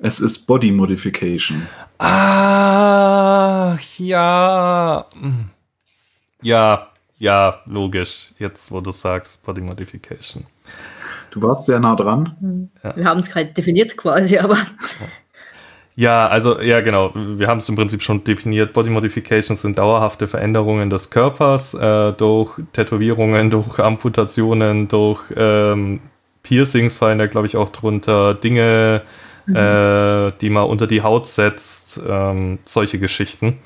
Es 0.00 0.20
ist 0.20 0.46
Body 0.46 0.72
Modification. 0.72 1.68
Ach, 1.98 3.78
ja. 3.98 5.04
Ja, 6.40 6.88
ja, 7.18 7.60
logisch. 7.66 8.32
Jetzt, 8.38 8.70
wo 8.70 8.80
du 8.80 8.90
sagst, 8.90 9.44
Body 9.44 9.60
Modification. 9.60 10.46
Du 11.30 11.42
warst 11.42 11.66
sehr 11.66 11.78
nah 11.78 11.94
dran. 11.94 12.70
Wir 12.94 13.04
haben 13.04 13.20
es 13.20 13.28
gerade 13.28 13.52
definiert 13.52 13.98
quasi, 13.98 14.38
aber 14.38 14.56
Ja, 15.98 16.28
also, 16.28 16.60
ja, 16.60 16.82
genau. 16.82 17.10
Wir 17.14 17.48
haben 17.48 17.58
es 17.58 17.68
im 17.70 17.74
Prinzip 17.74 18.02
schon 18.02 18.22
definiert. 18.22 18.74
Body 18.74 18.90
Modifications 18.90 19.62
sind 19.62 19.78
dauerhafte 19.78 20.28
Veränderungen 20.28 20.90
des 20.90 21.08
Körpers 21.08 21.72
äh, 21.72 22.12
durch 22.12 22.52
Tätowierungen, 22.74 23.48
durch 23.48 23.78
Amputationen, 23.78 24.88
durch 24.88 25.22
ähm, 25.34 26.00
Piercings 26.42 26.98
fallen 26.98 27.18
da, 27.18 27.26
glaube 27.26 27.46
ich, 27.46 27.56
auch 27.56 27.70
drunter. 27.70 28.34
Dinge, 28.34 29.02
äh, 29.48 30.32
die 30.40 30.50
man 30.50 30.64
unter 30.64 30.86
die 30.86 31.00
Haut 31.00 31.26
setzt, 31.26 31.98
ähm, 32.06 32.58
solche 32.64 32.98
Geschichten. 32.98 33.56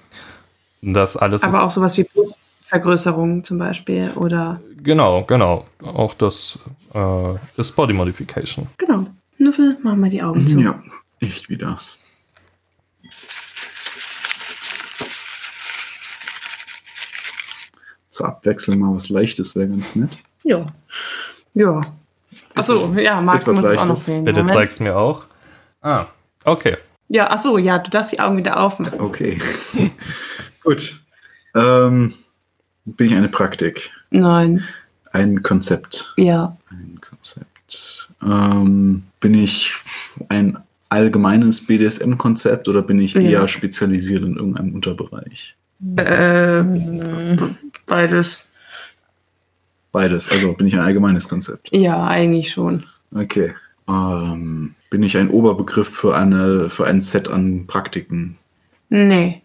Das 0.82 1.16
alles 1.16 1.42
ist 1.42 1.52
Aber 1.52 1.64
auch 1.64 1.70
sowas 1.70 1.98
wie 1.98 2.04
Brustvergrößerung 2.04 3.42
zum 3.42 3.58
Beispiel 3.58 4.12
oder 4.14 4.60
Genau, 4.82 5.24
genau. 5.24 5.66
Auch 5.82 6.14
das 6.14 6.58
äh, 6.94 7.60
ist 7.60 7.72
Body 7.72 7.92
Modification. 7.92 8.66
genau. 8.78 9.06
Nuffel, 9.38 9.78
mach 9.82 9.96
mal 9.96 10.10
die 10.10 10.22
Augen 10.22 10.46
zu. 10.46 10.60
Ja, 10.60 10.80
ich 11.18 11.48
wieder. 11.48 11.78
Zur 18.20 18.28
Abwechslung 18.28 18.78
mal 18.78 18.94
was 18.94 19.08
Leichtes 19.08 19.56
wäre 19.56 19.68
ganz 19.68 19.96
nett. 19.96 20.10
ja. 20.44 20.66
Ja. 21.54 21.80
Achso, 22.54 22.76
ja, 22.96 23.20
Marc 23.20 23.44
muss 23.46 23.56
es 23.58 23.64
auch 23.64 23.72
noch 23.72 23.76
Leichtes. 23.78 24.04
sehen. 24.04 24.24
Bitte 24.24 24.40
Moment. 24.40 24.54
zeig's 24.56 24.78
mir 24.78 24.96
auch. 24.96 25.24
Ah, 25.82 26.06
okay. 26.44 26.76
Ja, 27.08 27.28
achso, 27.30 27.58
ja, 27.58 27.78
du 27.78 27.90
darfst 27.90 28.12
die 28.12 28.20
Augen 28.20 28.36
wieder 28.36 28.60
aufmachen. 28.60 29.00
Okay. 29.00 29.40
Gut. 30.62 31.00
Ähm, 31.56 32.12
bin 32.84 33.06
ich 33.08 33.14
eine 33.16 33.28
Praktik? 33.28 33.90
Nein, 34.10 34.62
Ein 35.12 35.42
Konzept? 35.42 36.12
ja. 36.18 36.56
Ein 36.70 37.00
Konzept. 37.00 38.12
Ähm, 38.22 39.02
bin 39.18 39.34
ich 39.34 39.74
ein 40.28 40.56
allgemeines 40.88 41.66
BDSM-Konzept 41.66 42.68
oder 42.68 42.82
bin 42.82 43.00
ich 43.00 43.14
Ja. 43.14 43.20
eher 43.22 43.48
spezialisiert 43.48 44.22
in 44.22 44.36
irgendeinem 44.36 44.74
Unterbereich? 44.74 45.56
Ähm, 45.96 47.40
beides. 47.86 48.46
Beides. 49.92 50.30
Also 50.30 50.52
bin 50.52 50.66
ich 50.66 50.74
ein 50.74 50.80
allgemeines 50.80 51.28
Konzept. 51.28 51.74
Ja, 51.74 52.06
eigentlich 52.06 52.50
schon. 52.52 52.84
Okay. 53.14 53.54
Ähm, 53.88 54.74
bin 54.90 55.02
ich 55.02 55.16
ein 55.16 55.30
Oberbegriff 55.30 55.88
für, 55.88 56.16
eine, 56.16 56.70
für 56.70 56.86
ein 56.86 57.00
Set 57.00 57.28
an 57.28 57.66
Praktiken? 57.66 58.38
Nee. 58.88 59.42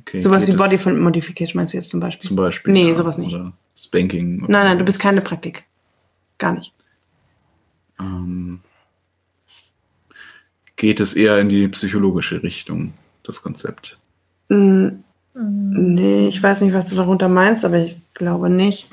Okay, 0.00 0.18
sowas 0.18 0.46
wie 0.46 0.56
Body 0.56 0.78
Modification 0.98 1.58
meinst 1.58 1.72
du 1.72 1.78
jetzt 1.78 1.90
zum 1.90 2.00
Beispiel? 2.00 2.28
Zum 2.28 2.36
Beispiel. 2.36 2.72
Nee, 2.72 2.92
sowas 2.94 3.18
nicht. 3.18 3.34
Oder 3.34 3.52
Spanking. 3.76 4.38
oder 4.42 4.52
Nein, 4.52 4.64
nein, 4.66 4.78
du 4.78 4.84
bist 4.84 5.00
keine 5.00 5.20
Praktik. 5.20 5.64
Gar 6.38 6.54
nicht. 6.54 6.72
Ähm, 8.00 8.60
geht 10.76 11.00
es 11.00 11.14
eher 11.14 11.38
in 11.40 11.48
die 11.48 11.66
psychologische 11.68 12.42
Richtung, 12.42 12.94
das 13.22 13.42
Konzept? 13.42 13.98
Mm, 14.48 14.88
Nee, 15.38 16.28
ich 16.28 16.42
weiß 16.42 16.62
nicht, 16.62 16.72
was 16.72 16.88
du 16.88 16.96
darunter 16.96 17.28
meinst, 17.28 17.64
aber 17.64 17.78
ich 17.78 17.96
glaube 18.14 18.48
nicht. 18.48 18.88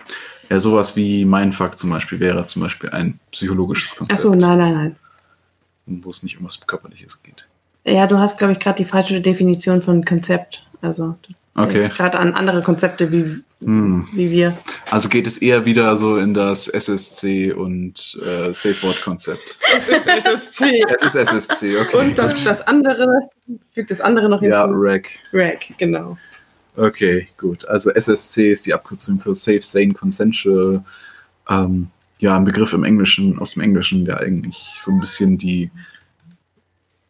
Ja, 0.49 0.59
sowas 0.59 0.95
wie 0.97 1.23
Mindfuck 1.23 1.79
zum 1.79 1.89
Beispiel 1.89 2.19
wäre 2.19 2.45
zum 2.47 2.61
Beispiel 2.61 2.89
ein 2.89 3.17
psychologisches 3.31 3.95
Konzept. 3.95 4.19
Achso, 4.19 4.35
nein, 4.35 4.57
nein, 4.57 4.73
nein. 4.73 4.95
Wo 5.85 6.09
es 6.09 6.21
nicht 6.21 6.37
um 6.37 6.45
was 6.45 6.59
Körperliches 6.67 7.23
geht. 7.23 7.47
Ja, 7.85 8.07
du 8.07 8.17
hast, 8.17 8.37
glaube 8.37 8.53
ich, 8.53 8.59
gerade 8.59 8.83
die 8.83 8.89
falsche 8.89 9.21
Definition 9.21 9.81
von 9.81 10.03
Konzept. 10.03 10.65
Also, 10.81 11.15
du 11.25 11.33
Okay. 11.55 11.73
denkst 11.73 11.95
gerade 11.95 12.17
an 12.17 12.33
andere 12.33 12.63
Konzepte 12.63 13.11
wie, 13.11 13.43
Hm. 13.63 14.05
wie 14.13 14.31
wir. 14.31 14.57
Also 14.89 15.07
geht 15.07 15.27
es 15.27 15.37
eher 15.37 15.65
wieder 15.65 15.95
so 15.97 16.17
in 16.17 16.33
das 16.33 16.67
SSC 16.67 17.53
und 17.53 18.19
äh, 18.25 18.53
Safe 18.53 18.75
Word 18.81 19.01
Konzept. 19.03 19.59
SSC. 19.87 20.83
Es 20.95 21.03
ist 21.03 21.15
SSC, 21.15 21.77
okay. 21.77 21.97
Und 21.97 22.17
das, 22.17 22.43
das 22.43 22.61
andere, 22.61 23.29
fügt 23.71 23.91
das 23.91 24.01
andere 24.01 24.29
noch 24.29 24.41
ja, 24.41 24.65
hinzu. 24.65 24.79
Rack. 24.79 25.09
Rack, 25.31 25.65
genau. 25.77 26.17
Okay, 26.75 27.27
gut. 27.37 27.67
Also 27.67 27.91
SSC 27.91 28.51
ist 28.51 28.65
die 28.65 28.73
Abkürzung 28.73 29.19
für 29.19 29.35
Safe, 29.35 29.61
Sane, 29.61 29.93
Consensual. 29.93 30.83
Ähm, 31.49 31.87
ja, 32.17 32.35
ein 32.35 32.45
Begriff 32.45 32.73
im 32.73 32.83
Englischen, 32.83 33.37
aus 33.37 33.53
dem 33.53 33.61
Englischen, 33.61 34.05
der 34.05 34.21
eigentlich 34.21 34.73
so 34.77 34.91
ein 34.91 34.99
bisschen 34.99 35.37
die, 35.37 35.69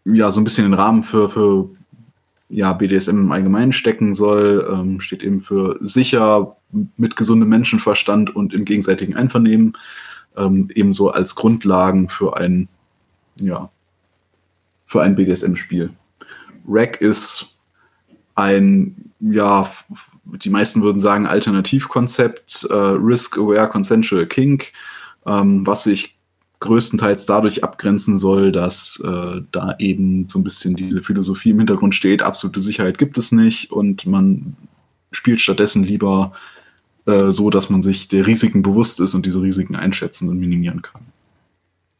ja, 0.06 0.30
so 0.32 0.42
ein 0.42 0.44
bisschen 0.44 0.66
den 0.66 0.74
Rahmen 0.74 1.04
für, 1.04 1.30
für 1.30 1.70
ja, 2.54 2.72
BDSM 2.74 3.18
im 3.18 3.32
Allgemeinen 3.32 3.74
stecken 3.74 4.14
soll. 4.14 4.68
Ähm, 4.72 5.00
steht 5.00 5.24
eben 5.24 5.40
für 5.40 5.78
sicher, 5.82 6.56
mit 6.98 7.16
gesundem 7.16 7.50
Menschenverstand 7.50 8.36
und 8.36 8.54
im 8.54 8.64
gegenseitigen 8.64 9.16
Einvernehmen. 9.16 9.74
Ähm, 10.38 10.70
ebenso 10.74 11.10
als 11.10 11.36
Grundlagen 11.36 12.10
für 12.10 12.38
ein, 12.38 12.70
ja, 13.40 13.70
für 14.86 15.02
ein 15.02 15.16
BDSM-Spiel. 15.16 15.92
Rack 16.68 17.02
ist 17.02 17.58
ein, 18.36 19.12
ja, 19.20 19.70
die 20.26 20.50
meisten 20.50 20.82
würden 20.84 21.00
sagen, 21.00 21.26
Alternativkonzept, 21.26 22.68
äh, 22.70 22.74
Risk-Aware 22.74 23.70
Consensual 23.70 24.28
Kink, 24.28 24.72
ähm, 25.26 25.66
was 25.66 25.84
sich 25.84 26.13
größtenteils 26.64 27.26
dadurch 27.26 27.64
abgrenzen 27.64 28.18
soll, 28.18 28.52
dass 28.52 29.02
äh, 29.06 29.42
da 29.52 29.76
eben 29.80 30.28
so 30.30 30.40
ein 30.40 30.44
bisschen 30.44 30.76
diese 30.76 31.04
Philosophie 31.04 31.52
im 31.52 31.60
Hintergrund 31.60 31.94
steht, 31.94 32.24
absolute 32.24 32.62
Sicherheit 32.62 32.98
gibt 32.98 33.18
es 33.18 33.32
nicht 33.32 33.72
und 33.72 34.06
man 34.06 34.56
spielt 35.12 35.42
stattdessen 35.42 35.84
lieber 35.84 36.32
äh, 37.06 37.32
so, 37.32 37.50
dass 37.50 37.70
man 37.70 37.82
sich 37.82 38.08
der 38.08 38.26
Risiken 38.26 38.64
bewusst 38.64 39.02
ist 39.02 39.14
und 39.14 39.26
diese 39.26 39.42
Risiken 39.42 39.76
einschätzen 39.76 40.30
und 40.30 40.40
minimieren 40.40 40.82
kann. 40.82 41.02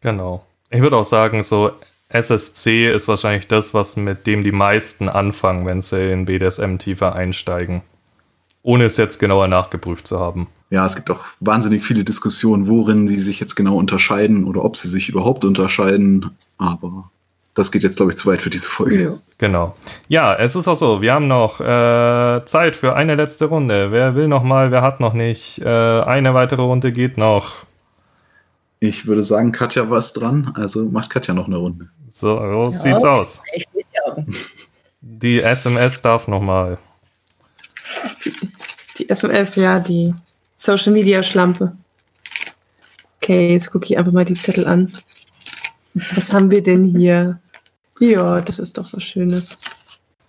Genau. 0.02 0.46
Ich 0.70 0.82
würde 0.82 0.98
auch 0.98 1.06
sagen, 1.06 1.44
so 1.44 1.72
SSC 2.08 2.92
ist 2.92 3.08
wahrscheinlich 3.08 3.48
das, 3.48 3.74
was 3.74 3.98
mit 3.98 4.28
dem 4.28 4.44
die 4.44 4.52
meisten 4.52 5.10
anfangen, 5.10 5.66
wenn 5.66 5.82
sie 5.82 6.10
in 6.10 6.26
BDSM 6.26 6.78
tiefer 6.78 7.16
einsteigen. 7.16 7.82
Ohne 8.64 8.86
es 8.86 8.98
jetzt 8.98 9.20
genauer 9.20 9.48
nachgeprüft 9.48 10.08
zu 10.08 10.20
haben. 10.20 10.48
Ja, 10.70 10.86
es 10.86 10.96
gibt 10.96 11.12
auch 11.12 11.24
wahnsinnig 11.40 11.84
viele 11.84 12.04
Diskussionen, 12.04 12.68
worin 12.68 13.08
sie 13.08 13.20
sich 13.20 13.40
jetzt 13.40 13.56
genau 13.56 13.76
unterscheiden 13.78 14.46
oder 14.46 14.64
ob 14.66 14.78
sie 14.78 14.88
sich 14.88 15.10
überhaupt 15.10 15.44
unterscheiden. 15.46 16.32
Aber 16.58 17.12
das 17.56 17.72
geht 17.72 17.84
jetzt, 17.84 17.98
glaube 17.98 18.12
ich, 18.14 18.18
zu 18.18 18.28
weit 18.28 18.42
für 18.42 18.50
diese 18.50 18.70
Folge. 18.70 19.04
Ja. 19.04 19.14
Genau. 19.38 19.76
Ja, 20.08 20.34
es 20.34 20.56
ist 20.56 20.68
auch 20.68 20.76
so, 20.76 21.02
wir 21.02 21.14
haben 21.14 21.28
noch 21.28 21.60
äh, 21.60 22.42
Zeit 22.46 22.76
für 22.76 22.96
eine 22.96 23.16
letzte 23.16 23.46
Runde. 23.46 23.92
Wer 23.92 24.16
will 24.16 24.28
noch 24.28 24.44
mal, 24.44 24.72
wer 24.72 24.82
hat 24.82 25.00
noch 25.02 25.14
nicht? 25.14 25.60
Äh, 25.60 25.68
eine 25.68 26.34
weitere 26.34 26.62
Runde 26.62 26.92
geht 26.92 27.18
noch. 27.18 27.58
Ich 28.80 29.06
würde 29.06 29.24
sagen, 29.24 29.52
Katja 29.52 29.90
war 29.90 30.00
es 30.00 30.14
dran, 30.14 30.52
also 30.56 30.86
macht 30.86 31.10
Katja 31.10 31.34
noch 31.34 31.46
eine 31.48 31.58
Runde. 31.58 31.90
So, 32.10 32.38
so 32.38 32.44
Ja. 32.64 32.72
sieht's 32.72 33.04
aus. 33.04 33.42
Die 35.02 35.42
SMS 35.42 36.02
darf 36.02 36.28
noch 36.28 36.42
mal. 36.42 36.78
Die 38.98 39.10
SMS, 39.10 39.56
ja, 39.56 39.80
die 39.80 40.14
Social 40.58 40.94
Media 40.94 41.24
Schlampe. 41.24 41.76
Okay, 43.18 43.54
jetzt 43.54 43.72
gucke 43.72 43.86
ich 43.86 43.98
einfach 43.98 44.12
mal 44.12 44.26
die 44.26 44.34
Zettel 44.34 44.68
an. 44.68 44.92
Was 45.94 46.34
haben 46.34 46.52
wir 46.52 46.62
denn 46.62 46.84
hier? 46.86 47.40
Ja, 48.00 48.42
das 48.42 48.60
ist 48.60 48.78
doch 48.78 48.92
was 48.92 49.04
Schönes. 49.04 49.58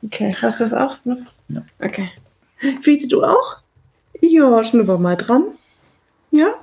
Okay, 0.05 0.35
hast 0.41 0.61
du 0.61 0.65
das 0.65 0.73
auch? 0.73 0.97
noch? 1.05 1.19
Ja. 1.49 1.63
Okay. 1.81 2.11
Fiete, 2.83 3.09
du 3.09 3.25
auch? 3.25 3.59
Ja, 4.21 4.63
schnupper 4.65 4.99
mal 4.99 5.17
dran. 5.17 5.45
Ja? 6.31 6.55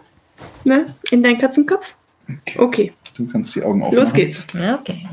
Ne? 0.64 0.96
In 1.12 1.22
deinen 1.24 1.40
Katzenkopf? 1.40 1.96
Okay, 2.58 2.94
Du 3.16 3.28
kannst 3.28 3.56
die 3.56 3.64
Augen 3.64 3.84
aufmachen. 3.84 4.00
los 4.00 4.14
geht's. 4.14 4.46
Ja, 4.54 4.80
okay. 4.80 5.08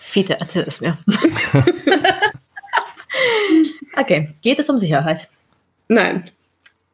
Fiete, 0.00 0.38
erzähl 0.40 0.64
es 0.66 0.80
mir. 0.80 0.96
okay, 3.96 4.30
geht 4.40 4.58
es 4.58 4.70
um 4.70 4.78
Sicherheit? 4.78 5.28
Nein. 5.88 6.30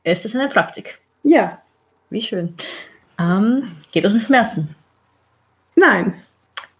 Ist 0.04 0.24
es 0.24 0.34
eine 0.34 0.48
Praktik? 0.48 0.98
Ja. 1.22 1.60
Wie 2.10 2.22
schön. 2.22 2.54
Ähm, 3.18 3.62
geht 3.92 4.04
es 4.04 4.12
um 4.12 4.20
Schmerzen? 4.20 4.74
Nein. 5.76 6.14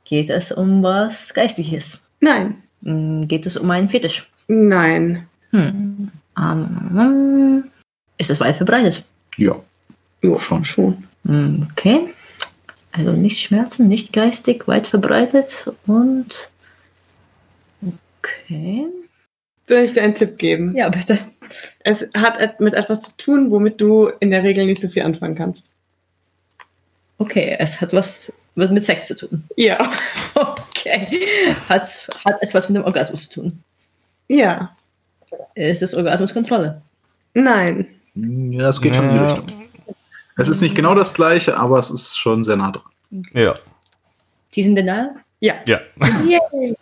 Geht 0.05 0.31
es 0.31 0.53
um 0.53 0.83
was 0.83 1.35
Geistiges? 1.35 2.01
Nein. 2.21 2.63
Hm, 2.83 3.29
Geht 3.29 3.45
es 3.47 3.57
um 3.57 3.71
einen 3.71 3.91
Fetisch? 3.91 4.31
Nein. 4.47 5.27
Hm. 5.51 6.11
Ähm, 6.39 7.65
ist 8.17 8.31
es 8.31 8.41
weit 8.41 8.57
verbreitet? 8.57 9.05
Ja, 9.37 9.57
Jo, 10.23 10.39
Schon. 10.39 10.65
schon. 10.65 11.05
Hm, 11.27 11.67
Okay. 11.73 12.15
Also 12.93 13.13
nicht 13.13 13.41
Schmerzen, 13.41 13.87
nicht 13.87 14.13
geistig, 14.13 14.67
weit 14.67 14.87
verbreitet 14.87 15.71
und. 15.87 16.49
Okay. 18.19 18.87
Soll 19.69 19.79
ich 19.81 19.93
dir 19.93 20.03
einen 20.03 20.15
Tipp 20.15 20.39
geben? 20.39 20.75
Ja, 20.75 20.89
bitte. 20.89 21.19
Es 21.81 22.09
hat 22.17 22.61
mit 22.61 22.75
etwas 22.75 23.01
zu 23.01 23.17
tun, 23.17 23.51
womit 23.51 23.81
du 23.81 24.09
in 24.21 24.31
der 24.31 24.43
Regel 24.43 24.67
nicht 24.67 24.81
so 24.81 24.89
viel 24.89 25.03
anfangen 25.03 25.35
kannst. 25.35 25.73
Okay, 27.19 27.57
es 27.59 27.81
hat 27.81 27.93
was 27.93 28.33
mit 28.55 28.85
Sex 28.85 29.09
zu 29.09 29.17
tun. 29.17 29.45
Ja. 29.57 29.79
Okay. 30.79 31.27
Hat, 31.69 31.83
hat 32.25 32.37
es 32.41 32.55
was 32.55 32.69
mit 32.69 32.77
dem 32.77 32.85
Orgasmus 32.85 33.29
zu 33.29 33.41
tun? 33.41 33.65
Ja. 34.29 34.77
Ist 35.57 35.83
es 35.83 35.93
Orgasmuskontrolle? 35.93 36.81
Nein. 37.35 37.89
ja 38.15 38.69
es 38.69 38.81
geht 38.81 38.95
schon 38.95 39.09
in 39.09 39.15
die. 39.15 39.19
Richtung. 39.19 39.69
Es 40.37 40.49
ist 40.49 40.63
nicht 40.63 40.77
genau 40.77 40.95
das 40.95 41.13
gleiche, 41.13 41.59
aber 41.59 41.81
es 41.81 41.91
ist 41.91 42.17
schon 42.17 42.45
sehr 42.45 42.55
nah 42.55 42.71
dran. 42.71 43.25
Ja. 43.35 43.55
Diesen 44.55 44.77
Denial? 44.77 45.17
Ja. 45.41 45.55
Ja. 45.67 45.81
Yay! 46.29 46.77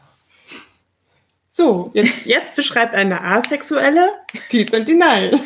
So, 1.57 1.91
jetzt, 1.95 2.27
jetzt 2.27 2.55
beschreibt 2.55 2.93
eine 2.93 3.23
Asexuelle 3.25 4.11
and 4.75 4.87
Denial. 4.87 5.41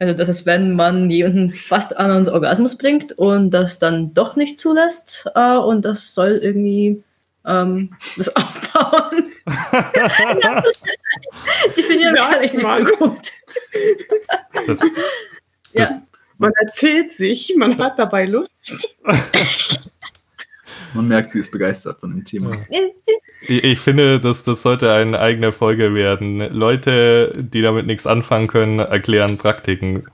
Also, 0.00 0.12
das 0.14 0.28
ist, 0.28 0.46
wenn 0.46 0.74
man 0.74 1.08
jemanden 1.10 1.52
fast 1.52 1.96
an 1.96 2.10
uns 2.10 2.28
Orgasmus 2.28 2.76
bringt 2.76 3.12
und 3.12 3.50
das 3.52 3.78
dann 3.78 4.12
doch 4.14 4.34
nicht 4.34 4.58
zulässt 4.58 5.30
äh, 5.36 5.56
und 5.56 5.84
das 5.84 6.12
soll 6.12 6.40
irgendwie 6.42 7.04
ähm, 7.46 7.94
das 8.16 8.28
aufbauen. 8.36 9.28
Definieren 11.76 12.16
Sagt 12.16 12.32
kann 12.32 12.42
ich 12.42 12.52
nicht 12.54 12.66
so 12.66 12.96
gut. 12.96 13.32
Das, 14.66 14.78
Ja. 15.72 15.84
das, 15.84 15.92
Man 16.38 16.50
erzählt 16.64 17.12
sich, 17.12 17.54
man 17.56 17.78
hat 17.78 17.96
dabei 17.96 18.24
Lust. 18.24 18.98
Man 20.94 21.08
merkt, 21.08 21.30
sie 21.30 21.40
ist 21.40 21.50
begeistert 21.50 22.00
von 22.00 22.10
dem 22.10 22.24
Thema. 22.24 22.52
ich, 23.42 23.64
ich 23.64 23.78
finde, 23.78 24.20
dass 24.20 24.42
das 24.42 24.62
sollte 24.62 24.92
eine 24.92 25.18
eigene 25.18 25.52
Folge 25.52 25.94
werden. 25.94 26.38
Leute, 26.52 27.34
die 27.36 27.62
damit 27.62 27.86
nichts 27.86 28.06
anfangen 28.06 28.48
können, 28.48 28.78
erklären 28.78 29.38
Praktiken. 29.38 30.04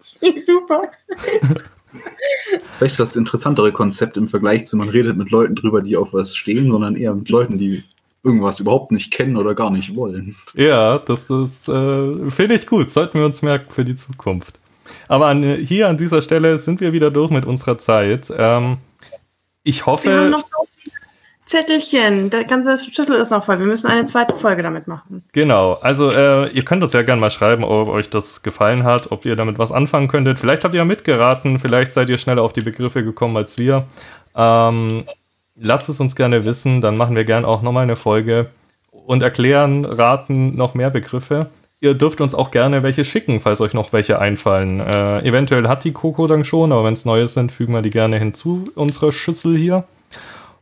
Super. 0.46 0.82
Das 1.12 2.62
ist 2.68 2.74
vielleicht 2.76 3.00
das 3.00 3.16
interessantere 3.16 3.72
Konzept 3.72 4.16
im 4.16 4.28
Vergleich 4.28 4.66
zu, 4.66 4.76
man 4.76 4.88
redet 4.88 5.16
mit 5.16 5.30
Leuten 5.30 5.54
drüber, 5.54 5.82
die 5.82 5.96
auf 5.96 6.12
was 6.12 6.36
stehen, 6.36 6.70
sondern 6.70 6.96
eher 6.96 7.14
mit 7.14 7.28
Leuten, 7.28 7.58
die 7.58 7.82
irgendwas 8.22 8.60
überhaupt 8.60 8.92
nicht 8.92 9.10
kennen 9.10 9.36
oder 9.36 9.54
gar 9.54 9.70
nicht 9.70 9.96
wollen. 9.96 10.36
Ja, 10.54 10.98
das, 10.98 11.26
das 11.26 11.68
äh, 11.68 12.30
finde 12.30 12.54
ich 12.54 12.66
gut. 12.66 12.90
Sollten 12.90 13.18
wir 13.18 13.26
uns 13.26 13.42
merken 13.42 13.70
für 13.70 13.84
die 13.84 13.96
Zukunft. 13.96 14.58
Aber 15.08 15.26
an, 15.26 15.42
hier 15.42 15.88
an 15.88 15.96
dieser 15.96 16.20
Stelle 16.20 16.58
sind 16.58 16.80
wir 16.80 16.92
wieder 16.92 17.10
durch 17.10 17.30
mit 17.30 17.46
unserer 17.46 17.78
Zeit. 17.78 18.32
Ähm, 18.36 18.78
ich 19.62 19.80
Wir 19.80 19.86
haben 19.86 19.92
hoffe, 19.92 20.28
noch 20.30 20.40
so 20.40 20.66
viele 20.76 20.94
Zettelchen. 21.46 22.30
Der 22.30 22.44
ganze 22.44 22.78
Schüssel 22.78 23.16
ist 23.16 23.30
noch 23.30 23.44
voll. 23.44 23.58
Wir 23.58 23.66
müssen 23.66 23.88
eine 23.88 24.06
zweite 24.06 24.36
Folge 24.36 24.62
damit 24.62 24.86
machen. 24.86 25.24
genau. 25.32 25.74
Also, 25.74 26.10
äh, 26.10 26.48
ihr 26.50 26.64
könnt 26.64 26.82
das 26.82 26.92
ja 26.92 27.02
gerne 27.02 27.20
mal 27.20 27.30
schreiben, 27.30 27.64
ob 27.64 27.88
euch 27.88 28.08
das 28.08 28.42
gefallen 28.42 28.84
hat, 28.84 29.10
ob 29.10 29.26
ihr 29.26 29.36
damit 29.36 29.58
was 29.58 29.72
anfangen 29.72 30.08
könntet. 30.08 30.38
Vielleicht 30.38 30.64
habt 30.64 30.74
ihr 30.74 30.78
ja 30.78 30.84
mitgeraten, 30.84 31.58
vielleicht 31.58 31.92
seid 31.92 32.08
ihr 32.08 32.18
schneller 32.18 32.42
auf 32.42 32.52
die 32.52 32.60
Begriffe 32.60 33.02
gekommen 33.02 33.36
als 33.36 33.58
wir. 33.58 33.86
Ähm, 34.36 35.04
lasst 35.56 35.88
es 35.88 35.98
uns 36.00 36.14
gerne 36.14 36.44
wissen, 36.44 36.80
dann 36.80 36.96
machen 36.96 37.16
wir 37.16 37.24
gerne 37.24 37.46
auch 37.46 37.62
nochmal 37.62 37.82
eine 37.82 37.96
Folge 37.96 38.46
und 38.90 39.22
erklären, 39.22 39.84
raten 39.84 40.56
noch 40.56 40.74
mehr 40.74 40.90
Begriffe. 40.90 41.50
Ihr 41.82 41.94
dürft 41.94 42.20
uns 42.20 42.34
auch 42.34 42.50
gerne 42.50 42.82
welche 42.82 43.04
schicken, 43.06 43.40
falls 43.40 43.60
euch 43.62 43.72
noch 43.72 43.92
welche 43.94 44.18
einfallen. 44.18 44.80
Äh, 44.80 45.20
eventuell 45.20 45.66
hat 45.66 45.84
die 45.84 45.92
Coco 45.92 46.26
dann 46.26 46.44
schon, 46.44 46.72
aber 46.72 46.84
wenn 46.84 46.92
es 46.92 47.06
neue 47.06 47.26
sind, 47.26 47.52
fügen 47.52 47.72
wir 47.72 47.80
die 47.80 47.90
gerne 47.90 48.18
hinzu, 48.18 48.70
unsere 48.74 49.12
Schüssel 49.12 49.56
hier. 49.56 49.84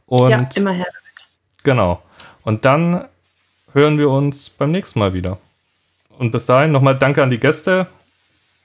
Und 0.07 0.31
ja, 0.31 0.49
immer 0.55 0.73
her. 0.73 0.87
Genau. 1.65 2.01
Und 2.45 2.65
dann 2.65 3.05
hören 3.73 3.99
wir 3.99 4.11
uns 4.11 4.49
beim 4.49 4.71
nächsten 4.71 5.01
Mal 5.01 5.13
wieder. 5.13 5.39
Und 6.19 6.31
bis 6.31 6.47
dahin 6.47 6.73
nochmal 6.73 6.97
danke 6.97 7.23
an 7.23 7.31
die 7.31 7.39
Gäste. 7.39 7.89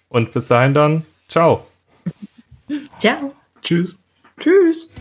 Und 0.09 0.31
bis 0.31 0.47
dahin 0.47 0.75
dann, 0.75 1.05
ciao. 1.27 1.65
Ciao. 2.99 3.33
Tschüss. 3.61 3.97
Tschüss. 4.39 4.91